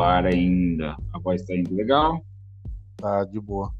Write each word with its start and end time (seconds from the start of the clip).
ar 0.00 0.26
ainda. 0.26 0.96
A 1.12 1.18
voz 1.18 1.42
tá 1.44 1.54
indo 1.54 1.74
legal? 1.74 2.20
Tá 2.96 3.24
de 3.24 3.40
boa. 3.40 3.72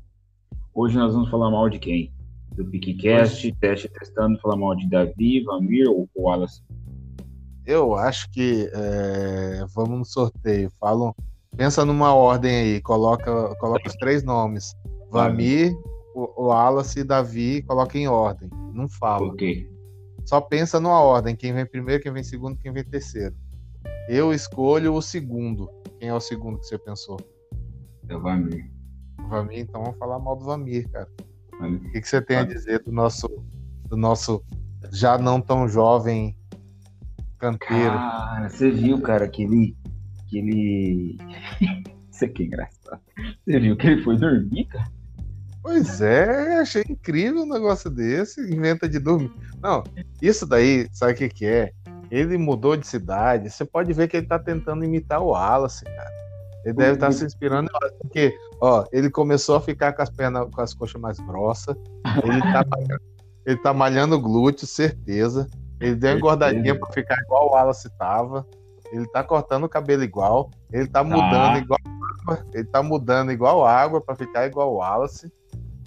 Hoje 0.74 0.96
nós 0.96 1.14
vamos 1.14 1.30
falar 1.30 1.50
mal 1.50 1.68
de 1.68 1.78
quem? 1.78 2.12
Do 2.54 2.64
PicCast, 2.66 3.52
teste 3.60 3.88
testando, 3.88 4.38
falar 4.40 4.56
mal 4.56 4.74
de 4.74 4.88
Davi, 4.88 5.42
Vamir 5.44 5.88
ou 5.88 6.08
Wallace? 6.16 6.62
Eu 7.66 7.96
acho 7.96 8.30
que 8.30 8.70
é, 8.72 9.64
vamos 9.74 9.98
no 9.98 10.04
sorteio. 10.04 10.70
Falam, 10.78 11.14
pensa 11.56 11.84
numa 11.84 12.14
ordem 12.14 12.54
aí, 12.54 12.80
coloca, 12.80 13.54
coloca 13.56 13.88
os 13.88 13.94
três 13.96 14.22
nomes. 14.22 14.74
Vamir, 15.10 15.72
o 16.14 16.46
Wallace 16.46 17.00
e 17.00 17.04
Davi, 17.04 17.62
coloca 17.62 17.98
em 17.98 18.06
ordem. 18.06 18.48
Não 18.72 18.88
fala. 18.88 19.26
Ok. 19.26 19.68
Só 20.24 20.40
pensa 20.40 20.80
numa 20.80 21.00
ordem, 21.00 21.36
quem 21.36 21.52
vem 21.52 21.66
primeiro, 21.66 22.02
quem 22.02 22.12
vem 22.12 22.22
segundo, 22.22 22.58
quem 22.58 22.72
vem 22.72 22.84
terceiro. 22.84 23.34
Eu 24.08 24.32
escolho 24.32 24.94
o 24.94 25.02
segundo. 25.02 25.70
Quem 25.98 26.08
é 26.08 26.14
o 26.14 26.20
segundo 26.20 26.58
que 26.58 26.66
você 26.66 26.78
pensou? 26.78 27.18
É 28.08 28.16
o 28.16 28.20
Vamir. 28.20 28.70
Vamir, 29.28 29.60
então 29.60 29.82
vamos 29.82 29.98
falar 29.98 30.18
mal 30.18 30.36
do 30.36 30.44
Vamir, 30.44 30.88
cara. 30.90 31.08
O 31.60 31.90
que, 31.90 32.00
que 32.00 32.08
você 32.08 32.20
tem 32.20 32.36
a 32.36 32.44
dizer 32.44 32.82
do 32.82 32.92
nosso, 32.92 33.28
do 33.88 33.96
nosso 33.96 34.44
já 34.92 35.16
não 35.16 35.40
tão 35.40 35.66
jovem 35.66 36.36
canteiro? 37.38 37.92
Cara, 37.92 38.48
você 38.48 38.70
viu, 38.70 39.00
cara, 39.00 39.26
que 39.26 39.42
ele. 39.42 39.76
Que 40.28 40.38
ele. 40.38 41.18
Isso 42.12 42.24
aqui 42.24 42.44
é 42.44 42.46
engraçado. 42.46 43.00
Você 43.44 43.60
viu 43.60 43.76
que 43.76 43.86
ele 43.86 44.02
foi 44.02 44.16
dormir, 44.16 44.66
cara? 44.66 44.90
Pois 45.62 46.00
é, 46.00 46.60
achei 46.60 46.84
incrível 46.88 47.42
um 47.42 47.52
negócio 47.52 47.90
desse. 47.90 48.40
Inventa 48.40 48.88
de 48.88 48.98
dormir. 48.98 49.32
Não, 49.60 49.82
isso 50.22 50.46
daí, 50.46 50.88
sabe 50.92 51.12
o 51.12 51.16
que, 51.16 51.28
que 51.28 51.44
é? 51.44 51.72
Ele 52.10 52.38
mudou 52.38 52.76
de 52.76 52.86
cidade. 52.86 53.50
Você 53.50 53.64
pode 53.64 53.92
ver 53.92 54.08
que 54.08 54.16
ele 54.16 54.26
tá 54.26 54.38
tentando 54.38 54.84
imitar 54.84 55.20
o 55.20 55.28
Wallace, 55.28 55.84
cara. 55.84 56.16
Ele 56.64 56.74
deve 56.74 56.94
estar 56.94 57.06
tá 57.06 57.12
se 57.12 57.24
inspirando, 57.24 57.70
porque, 58.00 58.36
ó, 58.60 58.84
ele 58.90 59.08
começou 59.08 59.54
a 59.54 59.60
ficar 59.60 59.92
com 59.92 60.02
as 60.02 60.10
pernas, 60.10 60.48
com 60.52 60.60
as 60.60 60.74
coxas 60.74 61.00
mais 61.00 61.18
grossas. 61.20 61.76
Ele 62.24 62.40
tá, 62.40 62.64
ele 63.46 63.56
tá 63.58 63.72
malhando 63.72 64.20
glúteo, 64.20 64.66
certeza. 64.66 65.46
Ele 65.80 65.94
deu 65.94 66.16
engordadinha 66.16 66.76
pra 66.76 66.90
ficar 66.92 67.20
igual 67.22 67.46
o 67.46 67.52
Wallace 67.52 67.88
tava. 67.96 68.44
Ele 68.90 69.06
tá 69.08 69.22
cortando 69.22 69.64
o 69.64 69.68
cabelo 69.68 70.02
igual. 70.02 70.50
Ele 70.72 70.88
tá 70.88 71.04
mudando 71.04 71.58
igual 71.58 71.78
água. 71.84 72.46
Ele 72.52 72.64
tá 72.64 72.82
mudando 72.82 73.30
igual 73.30 73.64
água 73.64 74.00
pra 74.00 74.16
ficar 74.16 74.46
igual 74.46 74.72
o 74.72 74.78
Wallace. 74.78 75.30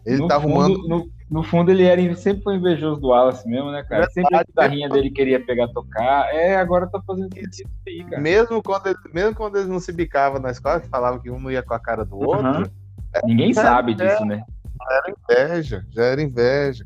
Ele 0.05 0.17
no 0.17 0.27
tá 0.27 0.39
fundo, 0.39 0.59
arrumando. 0.59 0.87
No, 0.87 1.09
no, 1.29 1.43
fundo, 1.43 1.71
ele 1.71 1.83
era, 1.83 2.15
sempre 2.15 2.43
foi 2.43 2.55
invejoso 2.55 2.99
do 2.99 3.09
Wallace 3.09 3.47
mesmo, 3.47 3.71
né, 3.71 3.83
cara? 3.83 4.07
Verdade, 4.07 4.13
sempre 4.13 4.35
a 4.35 4.43
guitarrinha 4.43 4.89
dele 4.89 5.09
queria 5.09 5.43
pegar 5.43 5.67
tocar. 5.69 6.33
É, 6.33 6.55
agora 6.55 6.87
tá 6.87 7.01
fazendo 7.05 7.29
isso 7.37 7.63
aí, 7.87 8.03
cara. 8.03 8.21
Mesmo 8.21 8.61
quando, 8.63 8.87
ele, 8.87 8.97
mesmo 9.13 9.35
quando 9.35 9.57
eles 9.57 9.67
não 9.67 9.79
se 9.79 9.91
bicavam 9.91 10.39
na 10.39 10.51
escola, 10.51 10.79
que 10.79 10.87
falavam 10.87 11.19
que 11.19 11.29
um 11.29 11.39
não 11.39 11.51
ia 11.51 11.63
com 11.63 11.73
a 11.73 11.79
cara 11.79 12.05
do 12.05 12.17
outro. 12.17 12.47
Uhum. 12.47 12.63
Ninguém 13.25 13.51
é, 13.51 13.53
sabe 13.53 13.93
é, 13.93 13.95
disso, 13.95 14.25
né? 14.25 14.43
Já 14.79 14.95
era 14.95 15.11
inveja, 15.11 15.85
já 15.89 16.03
era 16.03 16.21
inveja. 16.21 16.85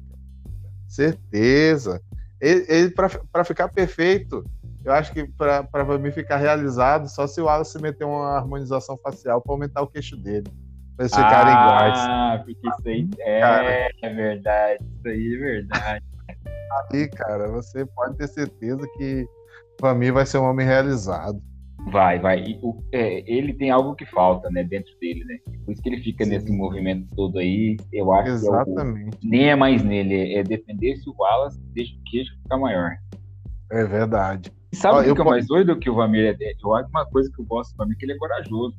Certeza. 0.88 2.02
Ele, 2.41 2.66
ele 2.67 2.91
para 2.91 3.44
ficar 3.44 3.69
perfeito, 3.69 4.44
eu 4.84 4.91
acho 4.91 5.14
que 5.14 5.25
para 5.25 5.97
mim 5.97 6.11
ficar 6.11 6.38
realizado, 6.38 7.08
só 7.08 7.25
se 7.25 7.39
o 7.39 7.45
Wallace 7.45 7.81
meter 7.81 8.06
uma 8.06 8.36
harmonização 8.36 8.97
facial 8.97 9.41
para 9.41 9.53
aumentar 9.53 9.81
o 9.81 9.88
queixo 9.88 10.17
dele. 10.17 10.52
Pra 10.95 11.05
eles 11.05 11.16
ficarem 11.16 11.53
ah, 11.53 11.66
iguais. 11.66 11.99
Ah, 11.99 12.44
porque 12.45 12.67
isso 12.67 12.88
aí 12.88 13.09
é, 13.19 13.89
é 14.02 14.13
verdade. 14.13 14.83
Isso 14.83 15.08
aí 15.08 15.33
é 15.33 15.38
verdade. 15.38 16.05
Aí, 16.91 17.08
cara, 17.09 17.52
você 17.52 17.85
pode 17.85 18.17
ter 18.17 18.27
certeza 18.27 18.88
que 18.97 19.27
pra 19.77 19.94
mim 19.94 20.11
vai 20.11 20.25
ser 20.25 20.38
um 20.38 20.45
homem 20.45 20.66
realizado. 20.66 21.39
Vai, 21.91 22.19
vai. 22.19 22.39
E, 22.39 22.59
o, 22.61 22.81
é, 22.94 23.23
ele 23.30 23.53
tem 23.53 23.69
algo 23.69 23.95
que 23.95 24.05
falta, 24.05 24.50
né, 24.50 24.63
dentro 24.63 24.91
dele, 25.00 25.23
né? 25.25 25.38
Por 25.66 25.73
isso 25.73 25.81
que 25.81 25.89
ele 25.89 26.02
fica 26.02 26.23
Sim. 26.23 26.31
nesse 26.31 26.52
movimento 26.52 27.07
todo 27.16 27.39
aí. 27.39 27.78
Eu 27.91 28.12
acho 28.13 28.31
Exatamente. 28.31 29.18
que 29.18 29.25
é 29.25 29.28
o, 29.28 29.31
nem 29.31 29.50
é 29.50 29.56
mais 29.56 29.84
nele, 29.84 30.35
é 30.35 30.44
defender 30.44 30.95
se 30.97 31.09
o 31.09 31.16
Wallace 31.18 31.59
deixa 31.73 31.94
o 31.94 32.03
queixo 32.09 32.31
ficar 32.41 32.57
maior. 32.57 32.91
É 33.72 33.84
verdade. 33.85 34.51
E 34.72 34.75
sabe 34.75 35.09
o 35.09 35.16
que 35.16 35.22
é 35.22 35.25
mais 35.25 35.47
doido 35.47 35.78
que 35.78 35.89
o 35.89 35.95
Vamir 35.95 36.25
é? 36.25 36.53
Eu 36.63 36.75
acho 36.75 36.89
uma 36.89 37.06
coisa 37.06 37.29
que 37.31 37.41
eu 37.41 37.45
gosto 37.45 37.72
do 37.72 37.78
Vamir 37.78 37.95
é 37.95 38.00
que 38.00 38.06
ele 38.06 38.13
é 38.13 38.18
corajoso. 38.18 38.75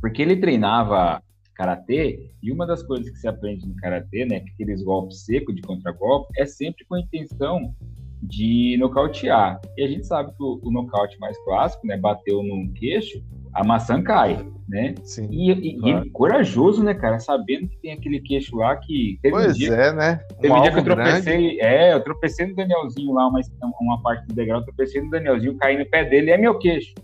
Porque 0.00 0.20
ele 0.20 0.36
treinava 0.36 1.22
karatê, 1.54 2.30
e 2.42 2.52
uma 2.52 2.66
das 2.66 2.82
coisas 2.82 3.10
que 3.10 3.18
se 3.18 3.28
aprende 3.28 3.66
no 3.66 3.74
karatê, 3.76 4.24
né, 4.24 4.44
aqueles 4.52 4.82
golpes 4.82 5.24
secos 5.24 5.54
de 5.54 5.62
contragolpe, 5.62 6.28
é 6.36 6.44
sempre 6.44 6.84
com 6.84 6.94
a 6.96 7.00
intenção 7.00 7.74
de 8.22 8.76
nocautear. 8.78 9.60
E 9.76 9.84
a 9.84 9.88
gente 9.88 10.06
sabe 10.06 10.30
que 10.32 10.42
o, 10.42 10.60
o 10.62 10.70
nocaute 10.70 11.18
mais 11.18 11.36
clássico, 11.44 11.86
né, 11.86 11.96
bateu 11.96 12.42
no 12.42 12.72
queixo, 12.72 13.22
a 13.52 13.62
maçã 13.62 14.02
cai, 14.02 14.44
né? 14.68 14.94
Sim, 15.04 15.28
e, 15.30 15.50
e, 15.50 15.78
claro. 15.78 16.06
e 16.06 16.10
corajoso, 16.10 16.82
né, 16.82 16.92
cara, 16.92 17.20
sabendo 17.20 17.68
que 17.68 17.78
tem 17.78 17.92
aquele 17.92 18.20
queixo 18.20 18.56
lá 18.56 18.76
que 18.76 19.18
pois 19.22 19.50
um 19.50 19.52
dia, 19.52 19.74
é, 19.74 19.92
né? 19.92 20.20
Um 20.32 20.40
teve 20.40 20.54
um 20.54 20.62
dia 20.62 20.72
que 20.72 20.78
eu 20.78 20.84
tropecei, 20.84 21.38
grande. 21.38 21.60
é, 21.60 21.94
eu 21.94 22.02
tropecei 22.02 22.46
no 22.46 22.56
Danielzinho 22.56 23.12
lá, 23.12 23.28
uma, 23.28 23.40
uma 23.80 24.02
parte 24.02 24.26
do 24.26 24.34
degrau, 24.34 24.60
eu 24.60 24.64
tropecei 24.64 25.00
no 25.00 25.10
Danielzinho, 25.10 25.56
caí 25.56 25.78
no 25.78 25.86
pé 25.86 26.04
dele, 26.04 26.30
é 26.30 26.38
meu 26.38 26.58
queixo. 26.58 26.94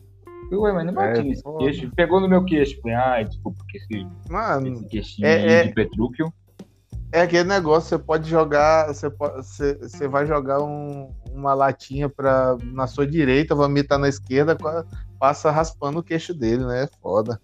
Ué, 0.56 0.72
mas 0.72 0.86
não 0.86 0.94
bati 0.94 1.20
é, 1.20 1.22
nesse 1.22 1.42
pô. 1.42 1.58
queixo. 1.58 1.90
Pegou 1.94 2.20
no 2.20 2.28
meu 2.28 2.44
queixo. 2.44 2.80
Falei, 2.80 2.96
ai, 2.96 3.24
desculpa, 3.24 3.58
porque 3.58 3.78
esse, 3.78 4.06
Mano, 4.28 4.66
esse 4.68 4.86
queixinho 4.86 5.26
é, 5.26 5.64
de 5.64 5.74
Petrúquio. 5.74 6.32
É 7.12 7.22
aquele 7.22 7.48
negócio, 7.48 7.88
você 7.88 7.98
pode 7.98 8.30
jogar, 8.30 8.86
você, 8.86 9.10
pode, 9.10 9.44
você, 9.44 9.74
você 9.78 10.06
vai 10.06 10.26
jogar 10.26 10.62
um, 10.62 11.12
uma 11.32 11.54
latinha 11.54 12.08
pra, 12.08 12.56
na 12.72 12.86
sua 12.86 13.04
direita, 13.04 13.56
tá 13.88 13.98
na 13.98 14.08
esquerda, 14.08 14.56
passa 15.18 15.50
raspando 15.50 15.98
o 15.98 16.04
queixo 16.04 16.32
dele, 16.32 16.64
né? 16.64 16.84
É 16.84 16.86
foda. 17.02 17.40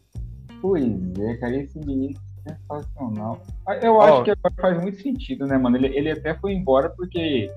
Pois 0.63 0.85
é, 1.19 1.37
cara, 1.39 1.57
esse 1.57 1.79
menino 1.81 2.15
é 2.47 2.55
sensacional. 2.55 3.43
Eu 3.83 4.01
acho 4.01 4.21
oh. 4.21 4.23
que 4.23 4.31
agora 4.31 4.55
faz 4.61 4.81
muito 4.81 5.03
sentido, 5.03 5.47
né, 5.47 5.59
mano? 5.59 5.77
Ele, 5.77 5.89
ele 5.97 6.11
até 6.13 6.35
foi 6.35 6.53
embora 6.53 6.91
porque 6.91 7.51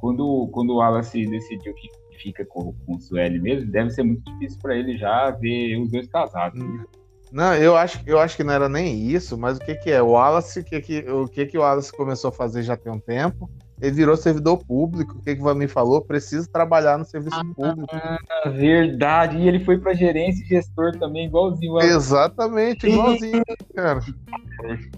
quando, 0.00 0.48
quando 0.52 0.70
o 0.70 0.76
Wallace 0.76 1.26
decidiu 1.26 1.74
que 1.74 1.88
fica 2.14 2.44
com, 2.44 2.72
com 2.72 2.96
o 2.96 3.00
Sueli 3.00 3.40
mesmo, 3.40 3.70
deve 3.70 3.90
ser 3.90 4.02
muito 4.02 4.24
difícil 4.32 4.58
para 4.60 4.76
ele 4.76 4.96
já 4.96 5.30
ver 5.30 5.76
os 5.78 5.90
dois 5.90 6.06
casados. 6.08 6.58
Né? 6.60 6.84
Não, 7.32 7.52
eu 7.54 7.76
acho, 7.76 8.00
eu 8.06 8.20
acho 8.20 8.36
que 8.36 8.44
não 8.44 8.52
era 8.52 8.68
nem 8.68 9.08
isso, 9.08 9.36
mas 9.36 9.58
o 9.58 9.60
que, 9.60 9.74
que 9.74 9.90
é? 9.90 10.00
O 10.00 10.10
Wallace, 10.10 10.60
o 10.60 10.64
que, 10.64 10.80
que, 10.80 10.98
o 11.10 11.26
que, 11.26 11.46
que 11.46 11.58
o 11.58 11.62
Wallace 11.62 11.92
começou 11.92 12.28
a 12.28 12.32
fazer 12.32 12.62
já 12.62 12.76
tem 12.76 12.92
um 12.92 12.98
tempo. 13.00 13.50
Ele 13.82 13.90
virou 13.90 14.16
servidor 14.16 14.64
público. 14.64 15.18
O 15.18 15.20
que, 15.20 15.34
que 15.34 15.40
o 15.40 15.44
Vami 15.44 15.66
falou? 15.66 16.00
Precisa 16.00 16.48
trabalhar 16.50 16.96
no 16.96 17.04
serviço 17.04 17.36
ah, 17.36 17.44
público. 17.56 17.92
Verdade. 18.52 19.36
E 19.36 19.48
ele 19.48 19.64
foi 19.64 19.78
para 19.78 19.94
gerência 19.94 20.44
e 20.44 20.46
gestor 20.46 20.96
também, 20.96 21.26
igualzinho. 21.26 21.80
Exatamente, 21.80 22.86
igualzinho, 22.86 23.42
cara. 23.74 23.98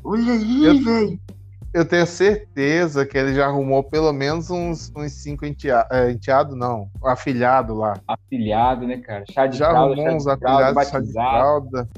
Olha 0.05 0.33
aí, 0.33 0.85
velho 0.85 1.21
eu 1.73 1.85
tenho 1.85 2.07
certeza 2.07 3.05
que 3.05 3.17
ele 3.17 3.35
já 3.35 3.47
arrumou 3.47 3.83
pelo 3.83 4.13
menos 4.13 4.51
uns, 4.51 4.93
uns 4.97 5.13
cinco 5.13 5.45
enteados, 5.45 5.91
é, 5.91 6.11
enteado 6.11 6.57
não, 6.57 6.89
afilhado 7.05 7.75
lá. 7.75 8.01
Afilhado, 8.07 8.87
né, 8.87 8.99
cara? 8.99 9.25
Chá 9.31 9.47
de 9.47 9.59
já 9.59 9.71
fralda, 9.71 9.95
arrumou 9.95 10.17
uns 10.17 10.27
afilhados, 10.27 10.89
chá 10.89 11.01
de 11.01 11.13
fralda, 11.13 11.89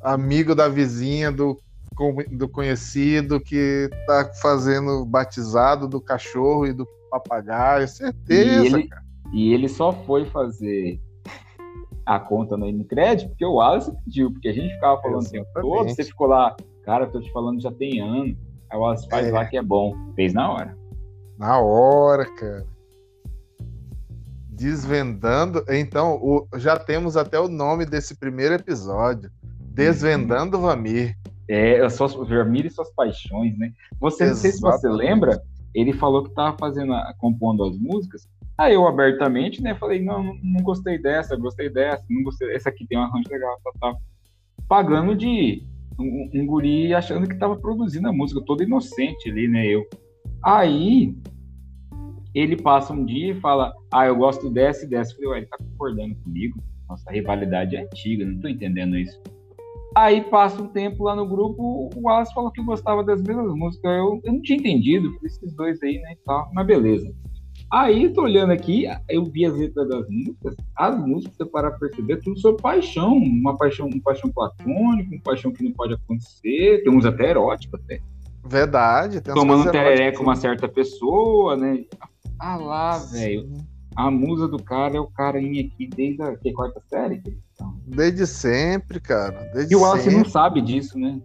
amigo 0.00 0.54
da 0.54 0.68
vizinha, 0.68 1.30
do, 1.30 1.58
do 2.32 2.48
conhecido 2.48 3.40
que 3.40 3.88
tá 4.06 4.30
fazendo 4.40 5.04
batizado 5.04 5.86
do 5.86 6.00
cachorro 6.00 6.66
e 6.66 6.72
do 6.72 6.86
papagaio, 7.10 7.86
certeza, 7.86 8.64
e 8.64 8.66
ele, 8.66 8.88
cara. 8.88 9.04
E 9.32 9.52
ele 9.52 9.68
só 9.68 9.92
foi 9.92 10.24
fazer 10.26 11.00
a 12.04 12.20
conta 12.20 12.56
no 12.56 12.66
Unicred 12.66 13.28
porque 13.28 13.44
o 13.44 13.54
Wallace 13.54 13.92
pediu, 14.04 14.32
porque 14.32 14.48
a 14.48 14.52
gente 14.52 14.72
ficava 14.74 15.00
falando 15.02 15.26
o 15.26 15.30
tempo 15.30 15.48
todo, 15.54 15.88
você 15.88 16.04
ficou 16.04 16.28
lá, 16.28 16.56
cara, 16.84 17.06
tô 17.06 17.20
te 17.20 17.30
falando 17.32 17.60
já 17.60 17.72
tem 17.72 18.00
ano 18.00 18.36
Aí 18.70 18.78
o 18.78 18.82
Wallace 18.82 19.08
faz 19.08 19.26
é. 19.26 19.30
lá 19.30 19.44
que 19.44 19.56
é 19.56 19.62
bom. 19.62 19.94
Fez 20.14 20.32
na 20.32 20.50
hora. 20.50 20.76
Na 21.38 21.60
hora, 21.60 22.24
cara. 22.34 22.66
Desvendando. 24.48 25.64
Então, 25.68 26.14
o... 26.16 26.48
já 26.56 26.78
temos 26.78 27.16
até 27.16 27.38
o 27.38 27.48
nome 27.48 27.84
desse 27.84 28.16
primeiro 28.16 28.54
episódio. 28.54 29.30
Desvendando 29.60 30.56
uhum. 30.56 30.62
Vamir. 30.64 31.16
É, 31.48 31.88
só 31.88 32.08
Vamir 32.08 32.66
e 32.66 32.70
suas 32.70 32.90
paixões, 32.92 33.56
né? 33.58 33.72
Você, 34.00 34.24
Exatamente. 34.24 34.30
não 34.30 34.36
sei 34.36 34.52
se 34.52 34.60
você 34.60 34.88
lembra, 34.88 35.42
ele 35.74 35.92
falou 35.92 36.24
que 36.24 36.34
tava 36.34 36.56
fazendo, 36.58 36.92
a, 36.94 37.14
compondo 37.18 37.64
as 37.64 37.76
músicas. 37.78 38.26
Aí 38.56 38.72
eu 38.72 38.86
abertamente, 38.86 39.62
né, 39.62 39.74
falei, 39.74 40.02
não, 40.02 40.22
não, 40.22 40.34
não 40.42 40.62
gostei 40.62 40.98
dessa, 40.98 41.36
gostei 41.36 41.68
dessa, 41.68 42.02
não 42.08 42.22
gostei, 42.22 42.54
essa 42.54 42.70
aqui 42.70 42.86
tem 42.86 42.98
um 42.98 43.02
arranjo 43.02 43.28
legal, 43.30 43.60
tá, 43.62 43.70
tá. 43.78 43.96
Pagando 44.66 45.14
de 45.14 45.65
um, 45.98 46.30
um 46.34 46.46
guri 46.46 46.94
achando 46.94 47.26
que 47.26 47.34
estava 47.34 47.56
produzindo 47.56 48.08
a 48.08 48.12
música, 48.12 48.42
todo 48.44 48.62
inocente 48.62 49.30
ali, 49.30 49.48
né? 49.48 49.66
Eu. 49.66 49.86
Aí 50.42 51.14
ele 52.34 52.56
passa 52.56 52.92
um 52.92 53.04
dia 53.04 53.32
e 53.32 53.40
fala: 53.40 53.72
Ah, 53.92 54.06
eu 54.06 54.16
gosto 54.16 54.50
dessa 54.50 54.84
e 54.84 54.88
dessa. 54.88 55.12
Eu 55.12 55.16
falei, 55.16 55.30
ué, 55.30 55.38
ele 55.38 55.46
tá 55.46 55.56
concordando 55.58 56.14
comigo? 56.16 56.62
Nossa, 56.88 57.10
rivalidade 57.10 57.76
é 57.76 57.82
antiga, 57.82 58.24
não 58.24 58.40
tô 58.40 58.48
entendendo 58.48 58.96
isso. 58.96 59.20
Aí 59.96 60.20
passa 60.20 60.62
um 60.62 60.68
tempo 60.68 61.04
lá 61.04 61.16
no 61.16 61.26
grupo, 61.26 61.90
o 61.94 62.02
Wallace 62.02 62.34
falou 62.34 62.50
que 62.50 62.62
gostava 62.62 63.02
das 63.02 63.22
mesmas 63.22 63.54
músicas. 63.54 63.90
Eu, 63.90 64.20
eu 64.24 64.32
não 64.34 64.42
tinha 64.42 64.58
entendido, 64.58 65.08
esses 65.24 65.54
dois 65.54 65.82
aí, 65.82 65.98
né? 66.00 66.14
Tal, 66.26 66.50
mas 66.52 66.66
beleza. 66.66 67.10
Aí, 67.72 68.08
tô 68.10 68.22
olhando 68.22 68.52
aqui, 68.52 68.86
eu 69.08 69.24
vi 69.24 69.44
as 69.44 69.54
letras 69.54 69.88
das 69.88 70.08
músicas, 70.08 70.54
as 70.76 70.98
músicas, 71.04 71.36
você 71.36 71.44
parar 71.46 71.70
pra 71.70 71.80
perceber, 71.80 72.18
tudo 72.18 72.38
sobre 72.38 72.62
paixão, 72.62 73.16
uma 73.16 73.56
paixão, 73.56 73.88
uma 73.88 74.00
paixão 74.02 74.30
platônica, 74.30 75.10
uma 75.10 75.22
paixão 75.22 75.52
que 75.52 75.64
não 75.64 75.72
pode 75.72 75.94
acontecer, 75.94 76.82
tem 76.84 76.92
uns 76.92 77.04
até 77.04 77.30
eróticos 77.30 77.80
até. 77.80 78.00
Verdade. 78.44 79.20
Tomando 79.20 79.70
tereré 79.72 80.12
com 80.12 80.22
uma 80.22 80.36
certa 80.36 80.68
pessoa, 80.68 81.56
né? 81.56 81.84
Ah 82.38 82.56
lá, 82.56 82.98
velho. 82.98 83.50
A 83.96 84.10
musa 84.10 84.46
do 84.46 84.62
cara 84.62 84.96
é 84.96 85.00
o 85.00 85.06
carinha 85.06 85.64
aqui 85.64 85.88
desde 85.88 86.22
a 86.22 86.36
que, 86.36 86.52
quarta 86.52 86.80
série? 86.86 87.22
Desde 87.86 88.26
sempre, 88.26 89.00
cara. 89.00 89.50
Desde 89.52 89.72
e 89.72 89.76
o 89.76 89.80
Wallace 89.80 90.04
sempre. 90.04 90.18
não 90.18 90.24
sabe 90.26 90.60
disso, 90.60 90.98
né? 90.98 91.20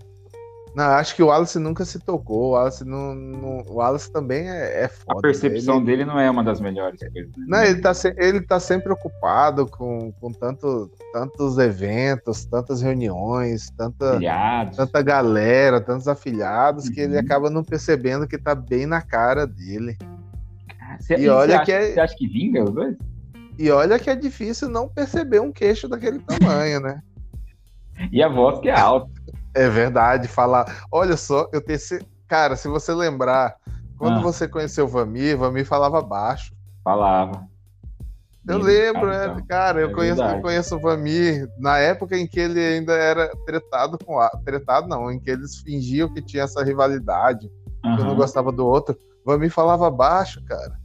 Não, 0.74 0.86
acho 0.86 1.16
que 1.16 1.22
o 1.22 1.28
Wallace 1.28 1.60
nunca 1.60 1.84
se 1.84 2.00
tocou. 2.00 2.50
O 2.50 2.52
Wallace, 2.52 2.86
não, 2.86 3.14
não 3.14 3.58
o 3.68 3.76
Wallace 3.76 4.12
também 4.12 4.50
é, 4.50 4.84
é 4.84 4.88
foda. 4.88 5.20
A 5.20 5.22
percepção 5.22 5.78
ele... 5.78 5.86
dele 5.86 6.06
não 6.06 6.18
é 6.18 6.30
uma 6.30 6.44
das 6.44 6.62
melhores 6.62 7.00
coisas. 7.00 7.32
Né? 7.38 7.46
Não, 7.48 7.64
ele 7.64 7.82
tá, 7.82 7.92
ele 8.18 8.42
tá 8.42 8.60
sempre 8.60 8.92
ocupado 8.92 9.68
com, 9.68 10.14
com 10.14 10.32
tanto, 10.32 10.90
tantos 11.12 11.58
eventos, 11.58 12.46
tantas 12.46 12.82
reuniões, 12.82 13.70
tanta, 13.72 14.20
tanta 14.76 15.02
galera, 15.02 15.82
tantos 15.82 16.08
afiliados, 16.08 16.86
uhum. 16.86 16.94
que 16.94 17.02
ele 17.02 17.16
uhum. 17.16 17.20
acaba 17.20 17.50
não 17.50 17.64
percebendo 17.64 18.28
que 18.28 18.38
tá 18.38 18.56
bem 18.56 18.86
na 18.86 19.02
cara 19.02 19.46
dele. 19.46 19.98
Cê, 21.02 21.16
e, 21.16 21.28
olha 21.28 21.64
que 21.64 21.72
é... 21.72 21.94
Você 21.94 22.00
acha 22.00 22.16
que 22.16 22.28
vinga 22.28 22.64
os 22.64 22.72
dois? 22.72 22.96
E 23.60 23.70
olha 23.70 24.00
que 24.00 24.10
é 24.10 24.16
difícil 24.16 24.70
não 24.70 24.88
perceber 24.88 25.42
um 25.42 25.52
queixo 25.52 25.88
daquele 25.88 26.20
tamanho, 26.20 26.80
né? 26.80 27.02
e 28.12 28.24
a 28.24 28.30
voz 28.30 28.60
que 28.60 28.70
é 28.70 28.80
alta. 28.80 29.12
É 29.54 29.70
verdade, 29.70 30.28
falar. 30.28 30.86
Olha 30.92 31.18
só, 31.18 31.48
eu 31.52 31.62
tenho. 31.62 31.80
Cara, 32.28 32.56
se 32.56 32.68
você 32.68 32.94
lembrar, 32.94 33.56
quando 33.98 34.20
ah. 34.20 34.22
você 34.22 34.48
conheceu 34.48 34.86
o 34.86 34.88
Vamir, 34.88 35.38
Vamir 35.38 35.66
falava 35.66 36.02
baixo. 36.02 36.54
Falava. 36.84 37.46
Eu 38.48 38.58
lembro, 38.58 39.08
né? 39.08 39.26
Então. 39.26 39.46
Cara, 39.46 39.82
eu, 39.82 39.90
é 39.90 39.94
conheço, 39.94 40.24
eu 40.24 40.42
conheço 40.42 40.76
o 40.76 40.80
Vamir 40.80 41.48
na 41.60 41.78
época 41.78 42.18
em 42.18 42.26
que 42.26 42.40
ele 42.40 42.60
ainda 42.60 42.94
era 42.94 43.32
tretado 43.46 43.98
com 44.04 44.20
a. 44.20 44.30
Tretado 44.44 44.88
não, 44.88 45.12
em 45.12 45.20
que 45.20 45.30
eles 45.30 45.58
fingiam 45.58 46.12
que 46.12 46.22
tinha 46.22 46.44
essa 46.44 46.64
rivalidade, 46.64 47.52
uhum. 47.84 47.96
que 47.96 48.02
um 48.02 48.06
não 48.06 48.16
gostava 48.16 48.52
do 48.52 48.66
outro. 48.66 48.98
O 49.26 49.32
Vamir 49.32 49.52
falava 49.52 49.92
baixo, 49.92 50.44
cara. 50.46 50.81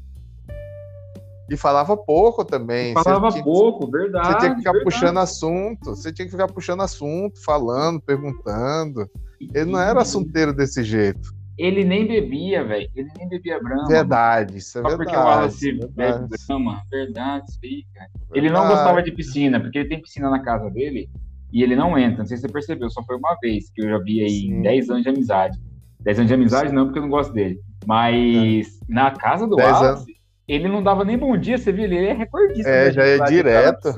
E 1.48 1.56
falava 1.56 1.96
pouco 1.96 2.44
também. 2.44 2.92
Falava 2.92 3.28
tinha, 3.30 3.44
pouco, 3.44 3.90
verdade. 3.90 4.26
Você 4.26 4.38
tinha 4.38 4.50
que 4.50 4.58
ficar 4.58 4.72
verdade. 4.72 4.84
puxando 4.84 5.18
assunto. 5.18 5.90
Você 5.90 6.12
tinha 6.12 6.26
que 6.26 6.32
ficar 6.32 6.48
puxando 6.48 6.82
assunto, 6.82 7.42
falando, 7.44 8.00
perguntando. 8.00 9.08
Ele 9.54 9.70
não 9.70 9.80
era 9.80 10.00
assunteiro 10.00 10.52
desse 10.52 10.82
jeito. 10.82 11.36
Ele 11.58 11.84
nem 11.84 12.06
bebia, 12.06 12.64
velho. 12.64 12.88
Ele 12.94 13.08
nem 13.16 13.28
bebia 13.28 13.58
brama. 13.58 13.86
Verdade, 13.86 14.58
isso 14.58 14.78
é 14.78 14.82
Só 14.82 14.88
verdade. 14.88 15.10
porque 15.10 15.16
o 15.16 15.24
Wallace 15.24 15.72
bebe 15.94 16.26
brama. 16.46 16.82
Verdade, 16.90 17.46
isso 17.48 17.58
aí, 17.64 17.84
cara. 17.94 18.10
Ele 18.34 18.50
não 18.50 18.68
gostava 18.68 19.02
de 19.02 19.10
piscina, 19.12 19.58
porque 19.58 19.78
ele 19.78 19.88
tem 19.88 20.02
piscina 20.02 20.28
na 20.28 20.40
casa 20.40 20.68
dele 20.68 21.08
e 21.52 21.62
ele 21.62 21.74
não 21.74 21.98
entra. 21.98 22.18
Não 22.18 22.26
sei 22.26 22.36
se 22.36 22.42
você 22.42 22.48
percebeu, 22.48 22.90
só 22.90 23.02
foi 23.04 23.16
uma 23.16 23.36
vez 23.40 23.70
que 23.70 23.82
eu 23.82 23.88
já 23.88 23.98
vi 23.98 24.20
aí 24.20 24.40
Sim. 24.40 24.62
10 24.62 24.90
anos 24.90 25.02
de 25.04 25.08
amizade. 25.08 25.58
10 26.00 26.18
anos 26.18 26.28
de 26.28 26.34
amizade 26.34 26.68
Sim. 26.68 26.74
não, 26.74 26.84
porque 26.84 26.98
eu 26.98 27.02
não 27.02 27.08
gosto 27.08 27.32
dele. 27.32 27.58
Mas 27.86 28.66
é. 28.66 28.92
na 28.92 29.10
casa 29.12 29.46
do 29.46 29.56
Wallace, 29.56 29.84
anos. 29.84 30.15
Ele 30.48 30.68
não 30.68 30.82
dava 30.82 31.04
nem 31.04 31.18
bom 31.18 31.36
dia, 31.36 31.58
você 31.58 31.72
viu? 31.72 31.84
Ele 31.84 32.06
é 32.06 32.12
recordista. 32.12 32.70
É, 32.70 32.92
já 32.92 33.04
é 33.04 33.18
direto. 33.24 33.94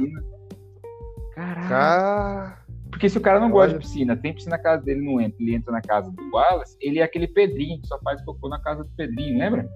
Caraca. 1.35 2.59
Porque 2.91 3.09
se 3.09 3.19
o 3.19 3.21
cara 3.21 3.39
não 3.39 3.51
gosta 3.51 3.75
de 3.75 3.85
piscina, 3.85 4.17
tem 4.17 4.35
piscina 4.35 4.57
na 4.57 4.63
casa 4.63 4.83
dele, 4.83 5.05
não 5.05 5.21
entra, 5.21 5.37
ele 5.41 5.55
entra 5.55 5.71
na 5.71 5.81
casa 5.81 6.11
do 6.11 6.31
Wallace, 6.33 6.77
ele 6.81 6.99
é 6.99 7.03
aquele 7.03 7.29
Pedrinho 7.29 7.81
que 7.81 7.87
só 7.87 7.99
faz 8.01 8.21
cocô 8.25 8.49
na 8.49 8.61
casa 8.61 8.83
do 8.83 8.91
Pedrinho, 8.97 9.39
lembra? 9.39 9.69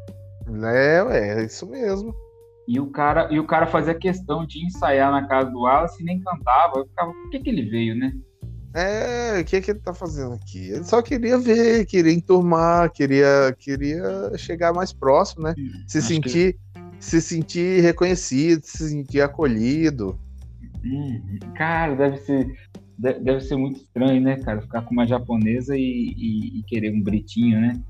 É, 0.64 1.40
é 1.40 1.44
isso 1.44 1.68
mesmo. 1.68 2.14
E 2.66 2.80
o 2.80 2.86
cara, 2.90 3.28
e 3.30 3.38
o 3.38 3.46
cara 3.46 3.66
fazia 3.66 3.94
questão 3.94 4.46
de 4.46 4.64
ensaiar 4.64 5.10
na 5.10 5.26
casa 5.28 5.50
do 5.50 5.60
Wallace 5.60 6.02
e 6.02 6.04
nem 6.04 6.20
cantava. 6.20 6.78
Eu 6.78 6.86
ficava, 6.86 7.12
por 7.12 7.30
que, 7.30 7.40
que 7.40 7.50
ele 7.50 7.68
veio, 7.68 7.94
né? 7.94 8.12
É, 8.74 9.40
o 9.40 9.44
que, 9.44 9.60
que 9.60 9.70
ele 9.70 9.80
tá 9.80 9.92
fazendo 9.92 10.34
aqui? 10.34 10.70
Ele 10.70 10.84
só 10.84 11.02
queria 11.02 11.38
ver, 11.38 11.84
queria 11.84 12.12
enturmar, 12.12 12.90
queria, 12.90 13.54
queria 13.58 14.32
chegar 14.38 14.72
mais 14.72 14.92
próximo, 14.92 15.44
né? 15.44 15.54
Se 15.86 16.00
sentir, 16.00 16.54
que... 16.54 16.58
se 17.02 17.20
sentir 17.20 17.82
reconhecido, 17.82 18.62
se 18.62 18.88
sentir 18.88 19.20
acolhido. 19.20 20.16
Cara, 21.56 21.96
deve 21.96 22.16
ser, 22.18 22.46
deve 22.96 23.40
ser 23.40 23.56
muito 23.56 23.80
estranho, 23.80 24.20
né, 24.20 24.36
cara? 24.36 24.62
Ficar 24.62 24.82
com 24.82 24.92
uma 24.92 25.04
japonesa 25.04 25.76
e, 25.76 25.80
e, 26.16 26.60
e 26.60 26.62
querer 26.62 26.94
um 26.94 27.02
britinho, 27.02 27.60
né? 27.60 27.80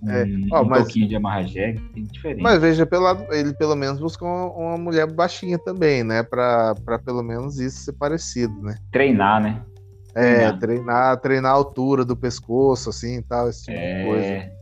Um, 0.00 0.10
é. 0.10 0.24
oh, 0.52 0.60
um 0.62 0.64
mas, 0.66 0.82
pouquinho 0.82 1.08
de 1.08 1.16
amarrajé, 1.16 1.74
é 1.96 2.00
diferente. 2.00 2.42
Mas 2.42 2.60
veja, 2.60 2.86
pela, 2.86 3.26
ele 3.30 3.52
pelo 3.54 3.74
menos 3.74 3.98
buscou 3.98 4.28
uma, 4.28 4.46
uma, 4.52 4.78
mulher 4.78 5.12
baixinha 5.12 5.58
também, 5.58 6.04
né? 6.04 6.22
Pra, 6.22 6.74
pra 6.84 6.96
pelo 6.96 7.24
menos 7.24 7.58
isso 7.58 7.80
ser 7.80 7.92
parecido, 7.94 8.54
né? 8.62 8.76
Treinar, 8.92 9.42
né? 9.42 9.62
É, 10.14 10.34
treinar, 10.34 10.58
treinar, 10.60 11.20
treinar 11.20 11.52
a 11.52 11.56
altura 11.56 12.04
do 12.04 12.16
pescoço, 12.16 12.88
assim, 12.88 13.20
tal, 13.22 13.48
esse 13.48 13.64
tipo 13.64 13.76
é... 13.76 13.98
de 13.98 14.06
coisa. 14.06 14.60